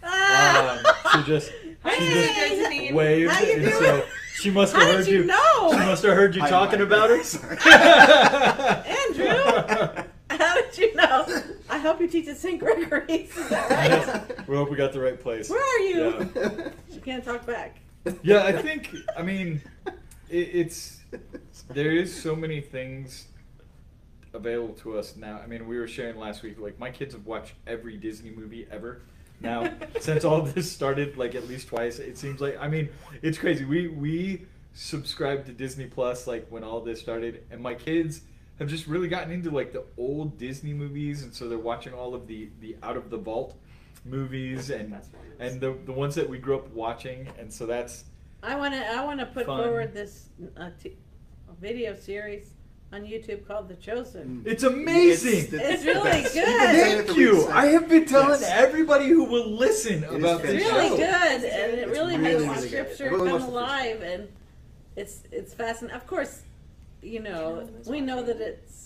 [0.03, 0.79] Ah!
[0.79, 1.51] Um, she just
[1.83, 2.95] Hi, she Sister just Josephine.
[2.95, 3.75] waved, How you and doing?
[3.75, 4.05] so
[4.37, 5.71] she must have How heard did you know?
[5.73, 6.89] She must have heard you Hi, talking Mike.
[6.89, 7.17] about her.
[8.87, 10.05] Andrew?
[10.31, 11.27] How did you know?
[11.71, 12.59] I hope you teach at St.
[12.59, 13.37] Gregory's.
[13.37, 14.49] Is that right?
[14.49, 15.49] we hope we got the right place.
[15.51, 16.31] Where are you?
[16.35, 16.69] Yeah.
[16.93, 17.79] She can't talk back.
[18.23, 18.91] Yeah, I think.
[19.17, 19.95] I mean, it,
[20.41, 21.01] it's
[21.71, 23.27] there is so many things
[24.33, 25.39] available to us now.
[25.43, 26.59] I mean, we were sharing last week.
[26.59, 29.03] Like my kids have watched every Disney movie ever.
[29.41, 32.57] Now, since all this started, like at least twice, it seems like.
[32.61, 32.89] I mean,
[33.23, 33.65] it's crazy.
[33.65, 38.23] We we subscribed to Disney Plus like when all this started, and my kids
[38.59, 42.15] have just really gotten into like the old Disney movies, and so they're watching all
[42.15, 43.57] of the the out of the vault
[44.05, 45.53] movies and That's what it is.
[45.53, 48.05] and the the ones that we grew up watching, and so that's
[48.45, 48.87] I want to.
[48.87, 49.63] I want to put Fun.
[49.63, 50.97] forward this uh, t-
[51.61, 52.51] video series
[52.93, 54.43] on YouTube called The Chosen.
[54.45, 55.51] It's amazing.
[55.51, 56.35] the- It's the really best.
[56.35, 56.47] good.
[56.47, 57.37] You've been it Thank for you.
[57.39, 57.49] weeks.
[57.51, 58.51] I have been telling Yes.
[58.53, 60.97] everybody who will listen is about this It's really show.
[60.97, 62.69] good, and it It's really really, makes really good.
[62.69, 64.29] scripture I've come watched the first alive, and
[64.97, 65.97] it's it's fascinating.
[65.97, 66.43] Of course,
[67.03, 68.83] you know we know that it's.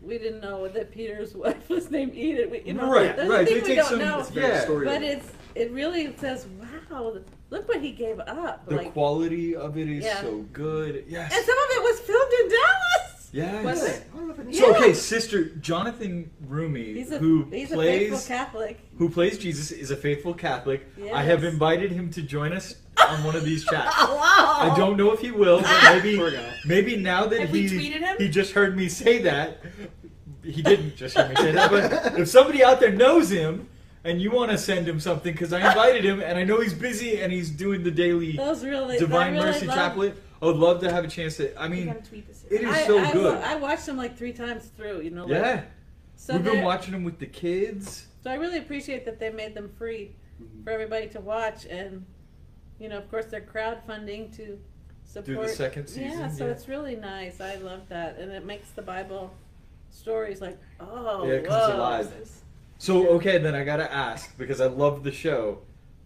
[0.00, 2.50] We didn't know that Peter's wife was named Edith.
[2.50, 3.46] We, you know, Right, there's right.
[3.46, 4.20] things They we take don't some- know.
[4.20, 4.60] It's very Yeah.
[4.60, 8.66] story- But it's it really says, wow, look what he gave up.
[8.66, 10.20] The like, quality of it is Yeah.
[10.20, 11.04] so good.
[11.08, 11.32] Yes.
[11.34, 13.28] and some of it was filmed in Dallas.
[13.30, 13.64] Yes.
[13.64, 14.06] Was it?
[14.12, 14.76] I don't know if I knew So Yeah.
[14.78, 18.80] okay, sister Jonathan Roumie, He's a who he's a plays faithful Catholic.
[18.96, 20.86] who plays Jesus, is a faithful Catholic.
[21.12, 22.74] I have invited him to join us
[23.08, 23.94] on one of these chats.
[23.98, 24.72] Oh, wow.
[24.72, 25.92] I don't know if he will, but ah.
[26.02, 26.52] maybe Poor guy.
[26.66, 28.16] maybe now that Have he we tweeted him?
[28.18, 29.58] he just heard me say that,
[30.42, 31.70] he didn't just hear me say that.
[31.70, 33.68] But if somebody out there knows him
[34.08, 36.74] and you want to send him something, because I invited him and I know he's
[36.74, 40.46] busy and he's doing the daily Those really Divine I really Mercy love- Chaplet, I
[40.46, 41.60] would love to have a chance to.
[41.60, 42.44] I mean, tweet this.
[42.50, 43.38] it is I, so I, good.
[43.42, 45.02] I watched them like three times through.
[45.02, 45.24] You know.
[45.24, 45.62] like- yeah,
[46.16, 48.06] So we've been watching them with the kids.
[48.22, 50.64] So I really appreciate that they made them free Mhm.
[50.64, 52.04] for everybody to watch, and
[52.78, 54.58] you know, of course, they're crowdfunding to
[55.04, 55.26] support.
[55.26, 56.52] Do the second season, Yeah, so yeah.
[56.52, 57.40] it's really nice.
[57.40, 59.34] I love that, and it makes the Bible
[59.90, 61.76] stories like, oh, Yeah, it comes whoa.
[61.76, 62.12] alive.
[62.78, 65.58] So okay, then I gotta ask because I love the show.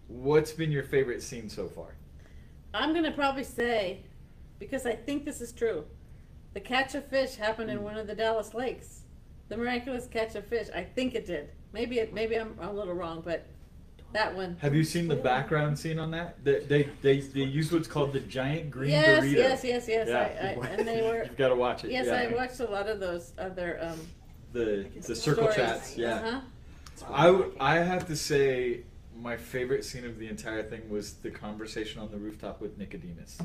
[0.07, 1.95] What's been your favorite scene so far?
[2.73, 4.01] I'm gonna probably say,
[4.59, 5.85] because I think this is true,
[6.53, 9.01] the catch of fish happened in one of the Dallas lakes.
[9.49, 10.67] The miraculous catch of fish.
[10.73, 11.49] I think it did.
[11.73, 12.13] Maybe it.
[12.13, 13.45] Maybe I'm a little wrong, but
[14.13, 14.57] that one.
[14.61, 16.43] Have you seen the background scene on that?
[16.43, 19.33] They they they, they use what's called the giant green yes, burrito.
[19.33, 20.19] yes, yes, yes, Yeah.
[20.19, 21.23] I, I, and they were.
[21.23, 21.91] You've got to watch it.
[21.91, 22.29] Yes, yeah.
[22.29, 23.99] I watched a lot of those other um,
[24.53, 25.55] the the circle stories.
[25.55, 25.97] chats.
[25.97, 26.15] Yeah.
[26.15, 26.39] Uh-huh.
[27.09, 28.81] I, w- I have to say
[29.15, 33.37] my favorite scene of the entire thing was the conversation on the rooftop with Nicodemus.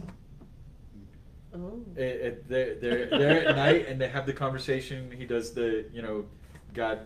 [1.55, 1.81] Oh.
[1.97, 5.11] It, it, they're, they're, they're at night and they have the conversation.
[5.11, 6.27] He does the, you know,
[6.75, 7.01] God,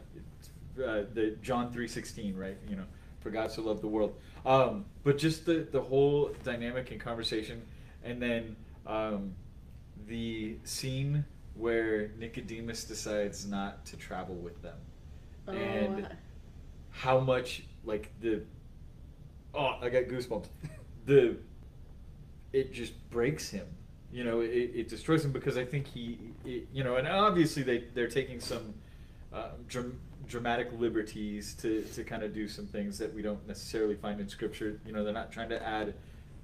[0.79, 2.57] uh, the John 3.16, right?
[2.69, 2.85] You know,
[3.21, 4.15] for God so loved the world.
[4.45, 7.63] Um, but just the, the whole dynamic and conversation.
[8.03, 9.35] And then um,
[10.07, 11.25] the scene
[11.55, 14.79] where Nicodemus decides not to travel with them.
[15.47, 16.09] Oh, And
[16.93, 18.43] how much, like, the,
[19.55, 20.47] oh, I got goosebumps.
[21.05, 21.37] The,
[22.53, 23.67] it just breaks him.
[24.13, 27.63] You know, it, it destroys him because I think he, it, you know, and obviously
[27.63, 28.75] they they're taking some
[29.33, 33.95] uh, dram- dramatic liberties to to kind of do some things that we don't necessarily
[33.95, 34.79] find in scripture.
[34.85, 35.95] You know, they're not trying to add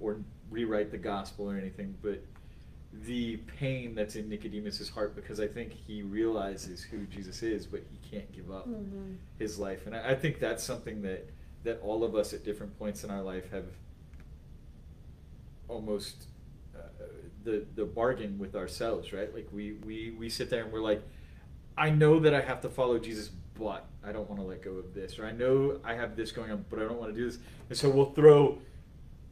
[0.00, 0.16] or
[0.50, 2.24] rewrite the gospel or anything, but
[2.92, 7.82] the pain that's in Nicodemus's heart because I think he realizes who Jesus is, but
[7.90, 9.16] he can't give up mhm.
[9.38, 11.28] his life, and I, I think that's something that
[11.64, 13.66] that all of us at different points in our life have
[15.68, 16.24] almost
[16.74, 16.80] uh,
[17.44, 19.32] the the bargain with ourselves, right?
[19.34, 21.02] Like we we we sit there and we're like,
[21.76, 24.72] I know that I have to follow Jesus, but I don't want to let go
[24.72, 27.18] of this, or I know I have this going on, but I don't want to
[27.18, 28.58] do this, and so we'll throw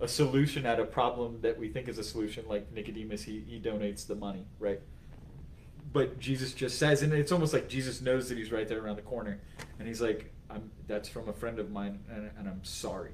[0.01, 3.59] a solution at a problem that we think is a solution, like Nicodemus, he, he
[3.59, 4.81] donates the money, right?
[5.93, 8.97] But Jesus just says, and it's almost like Jesus knows that he's right there around
[8.97, 9.41] the corner,
[9.79, 13.13] and he's like, "I'm that's from a friend of mine, and, and I'm sorry,"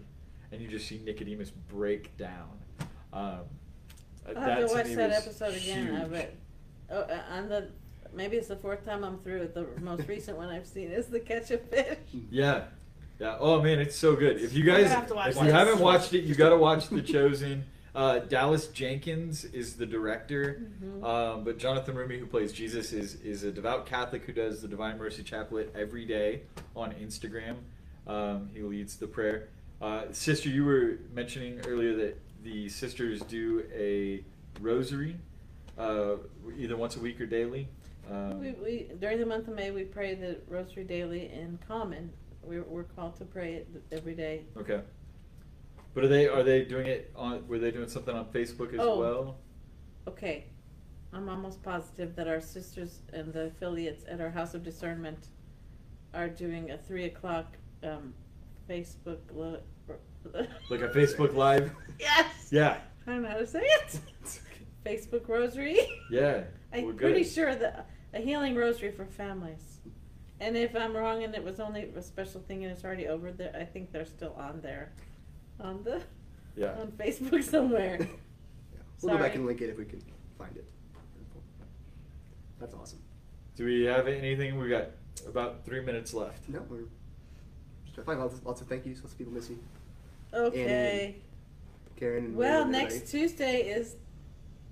[0.51, 2.59] and you just see Nicodemus break down.
[3.13, 3.43] Um,
[4.27, 6.21] I'll have to watch that was episode again of huge.
[6.23, 6.39] it.
[6.91, 7.69] Oh, uh, on the
[8.13, 9.55] maybe it's the fourth time I'm through it.
[9.55, 11.99] The most recent one I've seen is the catch of fish.
[12.31, 12.65] Yeah,
[13.23, 13.37] yeah.
[13.39, 14.41] Oh man, it's so good.
[14.41, 16.89] If you guys, have to watch if you haven't watched it, you got to watch
[16.89, 17.65] The Chosen.
[17.95, 21.05] Uh, Dallas Jenkins is the director, Mhm.
[21.05, 24.69] um, but Jonathan Roumie, who plays Jesus, is is a devout Catholic who does the
[24.69, 26.41] Divine Mercy Chaplet every day
[26.75, 27.57] on Instagram.
[28.07, 29.49] Um, he leads the prayer.
[29.83, 34.25] Uh, sister, you were mentioning earlier that the sisters do a
[34.63, 35.17] rosary,
[35.77, 36.15] uh,
[36.59, 37.69] either once a week or daily.
[38.11, 42.11] Um, we, we during the month of May we pray the Rosary daily in common.
[42.43, 44.45] We're, we're called to pray it every day.
[44.57, 44.81] Okay.
[45.95, 47.47] But are they are they doing it on?
[47.47, 48.99] Were they doing something on Facebook as Oh.
[48.99, 49.37] well?
[50.09, 50.47] Okay,
[51.13, 55.29] I'm almost positive that our sisters and the affiliates at our House of Discernment
[56.15, 58.15] are doing a three o'clock um,
[58.69, 59.19] Facebook.
[59.33, 59.61] Lo-
[60.71, 61.73] Like a Facebook Live?
[61.99, 62.49] yes.
[62.53, 62.79] Yeah.
[63.07, 64.01] I don't know how to say it.
[64.87, 65.79] Facebook Rosary.
[66.11, 66.45] Yeah.
[66.73, 67.29] I'm we're pretty good.
[67.33, 69.81] sure that a healing rosary for families.
[70.43, 73.31] And if I'm wrong and it was only a special thing and it's already over
[73.31, 74.91] there, I think they're still on there,
[75.61, 76.03] on the
[76.57, 76.75] Yeah.
[76.81, 77.99] on Facebook somewhere.
[78.75, 78.79] Yeah.
[79.03, 79.37] We'll go back Sorry.
[79.39, 80.03] and link it if we can
[80.39, 80.65] find it.
[82.61, 83.01] That's awesome.
[83.57, 84.59] Do we have anything?
[84.59, 84.87] We've got
[85.27, 86.49] about three minutes left.
[86.49, 86.85] No, we're
[87.95, 88.19] just fine.
[88.19, 88.99] Lots, lots of thank yous.
[89.01, 89.59] Lots of people missing.
[90.33, 90.39] you.
[90.39, 91.17] Okay.
[91.97, 92.25] Karen.
[92.27, 93.07] And Well, Raven next tonight.
[93.11, 93.97] Tuesday is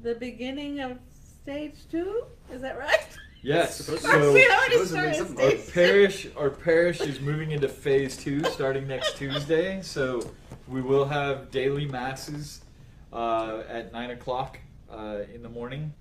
[0.03, 0.99] the beginning of
[1.43, 2.25] stage two.
[2.53, 3.07] Is that right?
[3.43, 3.77] Yes.
[3.77, 8.17] Supposed- So we already supposedly started something- our parish our parish is moving into phase
[8.17, 9.81] two starting next Tuesday.
[9.83, 10.21] So
[10.69, 12.61] we will have daily masses
[13.13, 14.59] uh, at nine o'clock
[14.91, 15.93] uh, in the morning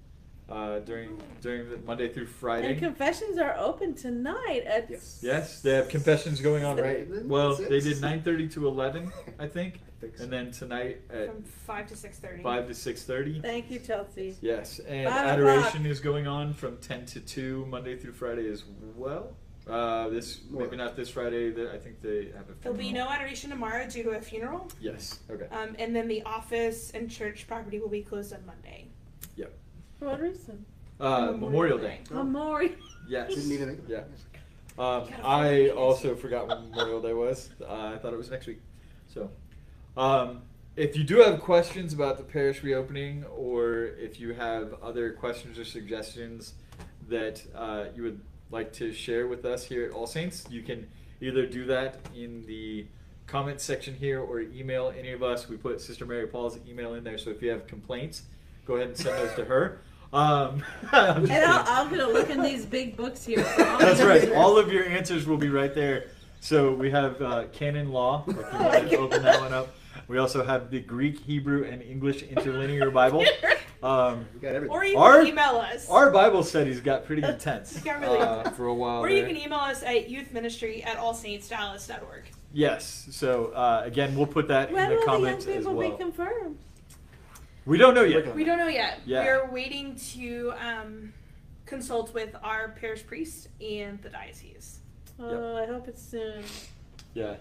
[0.49, 2.71] uh, during during the Monday through Friday.
[2.71, 5.19] And confessions are open tonight at Yes.
[5.21, 7.07] Yes, they have confessions going on right.
[7.07, 10.23] Seven, Well, they did nine thirty to eleven, I think, think so.
[10.23, 12.41] and then tonight at From five to six thirty.
[12.43, 13.39] five to six thirty.
[13.41, 14.35] Thank you, Chelsea.
[14.41, 15.85] Yes, and Five adoration o'clock.
[15.85, 18.63] is going on from ten to two Monday through Friday as
[18.95, 19.35] well.
[19.67, 21.51] Uh, this maybe not this Friday.
[21.51, 22.53] the- I think they have a.
[22.53, 22.57] Funeral.
[22.61, 24.67] There'll be no adoration tomorrow due to a funeral.
[24.81, 25.19] Yes.
[25.29, 25.45] Okay.
[25.51, 28.87] Um, and then the office and church property will be closed on Monday.
[29.35, 29.53] Yep.
[29.99, 30.65] For what reason?
[30.99, 31.99] Uh, Memorial Day.
[32.11, 32.15] Oh.
[32.23, 32.73] Memorial.
[33.07, 33.29] Yes.
[33.35, 33.97] Didn't even think of Yeah.
[33.99, 34.79] it.
[34.79, 37.49] Um, I also forgot when Memorial Day was.
[37.61, 38.61] Uh, I thought it was next week.
[39.07, 39.29] So,
[39.99, 40.41] um,
[40.75, 45.59] if you do have questions about the parish reopening, or if you have other questions
[45.59, 46.53] or suggestions
[47.09, 50.87] that uh, you would like to share with us here at All Saints, you can
[51.19, 52.85] either do that in the
[53.27, 55.49] comment section here or email any of us.
[55.49, 58.23] We put Sister Mary Paul's email in there, so if you have complaints,
[58.65, 59.81] go ahead and send those to her.
[60.13, 63.45] Um, I'm And I'll, I'm gonna look in these big books here.
[63.59, 64.31] all That's right.
[64.33, 66.05] All of your answers will be right there.
[66.39, 68.23] So we have uh, canon law.
[68.27, 69.75] If you Oh want to open that one up.
[70.09, 73.23] We also have the Greek, Hebrew, and English interlinear Bible.
[73.81, 74.75] Um, We got everything.
[74.75, 75.89] Or you Our- can email us.
[75.89, 78.57] our Bible studies got pretty intense It got really uh, intense.
[78.57, 78.99] for a while.
[78.99, 82.23] or you can email us at youthministry at allsaintsdallas.org.
[82.51, 83.07] Yes.
[83.11, 85.75] So uh, again, we'll put that When in the will the young comments as people
[85.75, 85.91] well.
[85.91, 86.57] be confirmed?
[87.65, 88.35] we don't know yet.
[88.35, 88.99] We don't know yet.
[89.05, 89.23] Yeah.
[89.23, 91.13] We're waiting to um,
[91.65, 94.79] consult with our parish priest and the diocese.
[95.21, 96.43] Oh, I hope it's soon.
[97.13, 97.35] Yeah.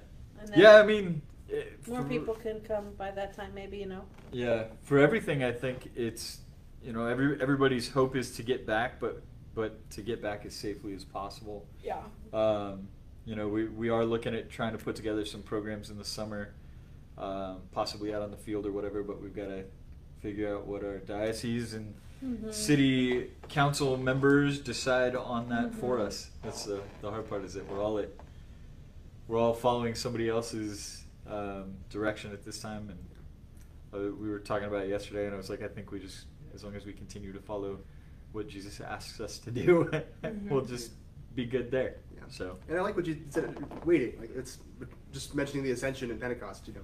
[0.57, 0.77] Yeah.
[0.77, 1.21] I mean,
[1.53, 4.03] eh, more people can come by that time, maybe you know.
[4.33, 6.41] Yeah, for everything, I think it's
[6.83, 9.23] you know every everybody's hope is to get back, but
[9.55, 11.67] but to get back as safely as possible.
[11.83, 11.99] Yeah.
[12.33, 12.89] Um,
[13.25, 16.05] you know, we we are looking at trying to put together some programs in the
[16.05, 16.55] summer,
[17.19, 19.03] um, possibly out on the field or whatever.
[19.03, 19.65] But we've got to
[20.21, 21.95] figure out what our diocese and
[22.25, 22.53] Mhm.
[22.53, 26.07] city council members decide on that for Mhm.
[26.07, 26.31] us.
[26.43, 28.09] That's the the hard part is that we're all at
[29.29, 30.98] we're all following somebody else's
[31.29, 32.99] um, direction at this time, and
[33.95, 36.27] uh, we were talking about it yesterday, and I was like, I think we just
[36.55, 37.79] as long as we continue to follow
[38.33, 39.91] what Jesus asks us to do,
[40.51, 40.69] we'll Mhm.
[40.69, 40.93] just
[41.35, 41.97] be good there.
[42.17, 42.23] Yeah.
[42.29, 43.55] So And I like what you said.
[43.85, 44.59] Waiting, like it's
[45.13, 46.67] just mentioning the Ascension and Pentecost.
[46.69, 46.81] You know,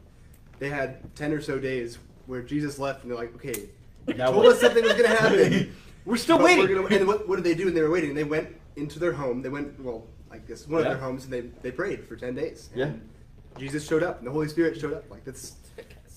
[0.58, 3.68] they had ten or so days where Jesus left, and they're like, "Okay,
[4.06, 4.54] you Now told what?
[4.54, 5.74] us something was going to happen.
[6.04, 7.68] We're still but waiting." gonna- and what, what did they do?
[7.68, 8.14] And they were waiting.
[8.14, 9.40] They went into their home.
[9.42, 10.88] They went, well, I guess one Yeah.
[10.92, 12.70] of their homes, and they they prayed for ten days.
[12.74, 12.92] Yeah.
[13.54, 15.08] And Jesus showed up, and the Holy Spirit showed up.
[15.10, 15.56] Like that's,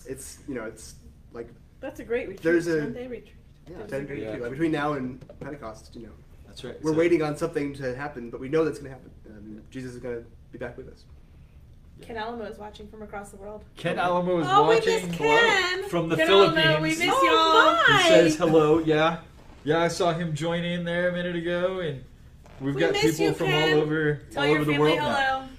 [0.08, 0.96] it's you know, it's
[1.34, 2.42] like That's a great retreat.
[2.44, 3.34] There's a- Sunday retreat.
[3.70, 4.42] yeah, That's ten a great days Yeah.
[4.44, 5.96] like between now and Pentecost.
[5.96, 6.12] You know,
[6.46, 6.84] That's That's right.
[6.84, 9.12] we're So- waiting on something to happen, but we know that's going to happen.
[9.30, 11.04] Um, Jesus is going to be back with us.
[12.02, 13.64] Ken Alamo is watching from across the world.
[13.76, 15.84] Ken Alamo is Oh, we watching miss Ken.
[15.90, 16.66] from the Ken Philippines.
[16.66, 17.24] Alamo, we miss Oh,
[17.88, 17.96] y'all.
[17.98, 18.02] my.
[18.04, 18.78] He says hello.
[18.80, 19.22] Yeah,
[19.64, 19.80] yeah.
[19.82, 22.04] I saw him join in there a minute ago, and
[22.62, 23.74] we've We got people you, from Ken.
[23.78, 25.50] all over Tell all your over the family world now.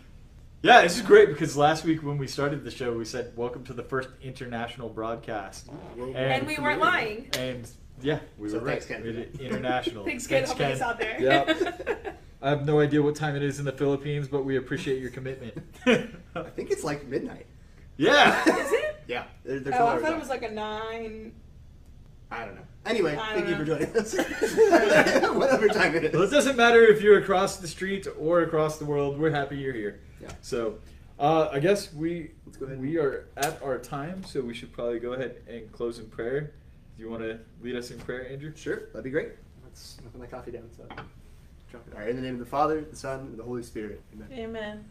[0.62, 0.74] Hello.
[0.74, 3.64] Yeah, this is great because last week when we started the show, we said welcome
[3.64, 7.28] to the first international broadcast, World- And we weren't lying.
[7.38, 7.68] and
[8.00, 8.86] yeah, we So were right.
[8.86, 9.02] Ken.
[9.02, 10.04] We international.
[10.04, 11.20] Thanks, Ken, helping us out there.
[11.20, 12.18] Yep.
[12.42, 15.10] I have no idea what time it is in the Philippines, but we appreciate your
[15.10, 15.54] commitment.
[15.86, 17.46] I think it's like midnight.
[17.96, 18.42] yeah.
[18.42, 19.02] Is it?
[19.08, 19.24] Yeah.
[19.44, 21.32] They're, they're Oh, twelve I hours thought it was like a nine.
[22.30, 22.62] I don't know.
[22.86, 24.14] Anyway, I thank you for joining us.
[25.34, 26.12] Whatever time it is.
[26.12, 29.18] Well, it doesn't matter if you're across the street or across the world.
[29.18, 30.00] We're happy you're here.
[30.20, 30.30] Yeah.
[30.42, 30.78] So,
[31.18, 32.80] uh, I guess we Let's go ahead.
[32.80, 36.52] we are at our time, so we should probably go ahead and close in prayer.
[36.96, 38.52] Do you want to lead us in prayer, Andrew?
[38.56, 39.30] Sure, that'd be great.
[39.64, 40.68] Let's put my coffee down.
[40.76, 40.84] So,
[41.70, 41.94] drop it.
[41.94, 42.08] All right.
[42.08, 44.00] In the name of the Father, the Son, and the Holy Spirit.
[44.14, 44.28] Amen.
[44.32, 44.84] Amen.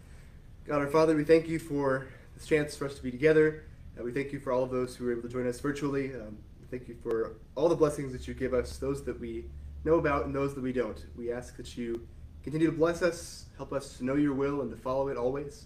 [0.66, 3.64] God our Father, we thank you for this chance for us to be together.
[4.00, 6.14] Uh, we thank you for all of those who were able to join us virtually.
[6.14, 9.46] Um, we thank you for all the blessings that you give us, those that we
[9.86, 11.06] know about and those that we don't.
[11.16, 12.06] We ask that you
[12.48, 15.66] continue to bless us, help us to know your will and to follow it always,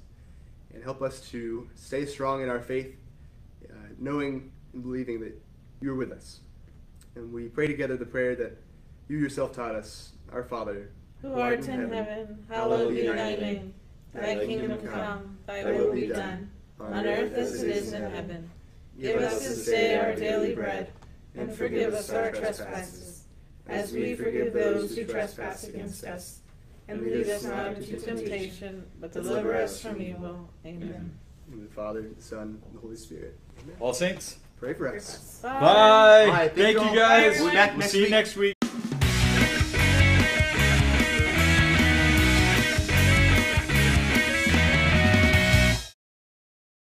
[0.74, 2.96] and help us to stay strong in our faith,
[3.70, 5.40] uh, knowing and believing that
[5.80, 6.40] you're with us.
[7.14, 8.58] And we pray together the prayer that
[9.10, 10.90] you yourself taught us, our Father,
[11.22, 13.76] Who art in heaven, hallowed be thy name.
[14.12, 18.50] Thy kingdom come, thy will be done, on earth as it is in heaven.
[19.00, 20.92] Give us this day our daily bread,
[21.36, 23.26] and forgive us our trespasses,
[23.68, 26.41] as we forgive those who trespass against us.
[26.88, 30.50] And lead us not into temptation, but deliver us from evil.
[30.66, 31.18] Amen.
[31.52, 33.38] in the Father, the Son, and the Holy Spirit.
[33.64, 33.76] Amen.
[33.80, 34.38] All saints.
[34.60, 35.40] Pray for us.
[35.42, 35.50] Bye.
[35.60, 36.28] Bye.
[36.50, 36.96] Thank Thank you you all.
[36.96, 37.40] guys.
[37.40, 38.56] We'll be back We'll next see you next week.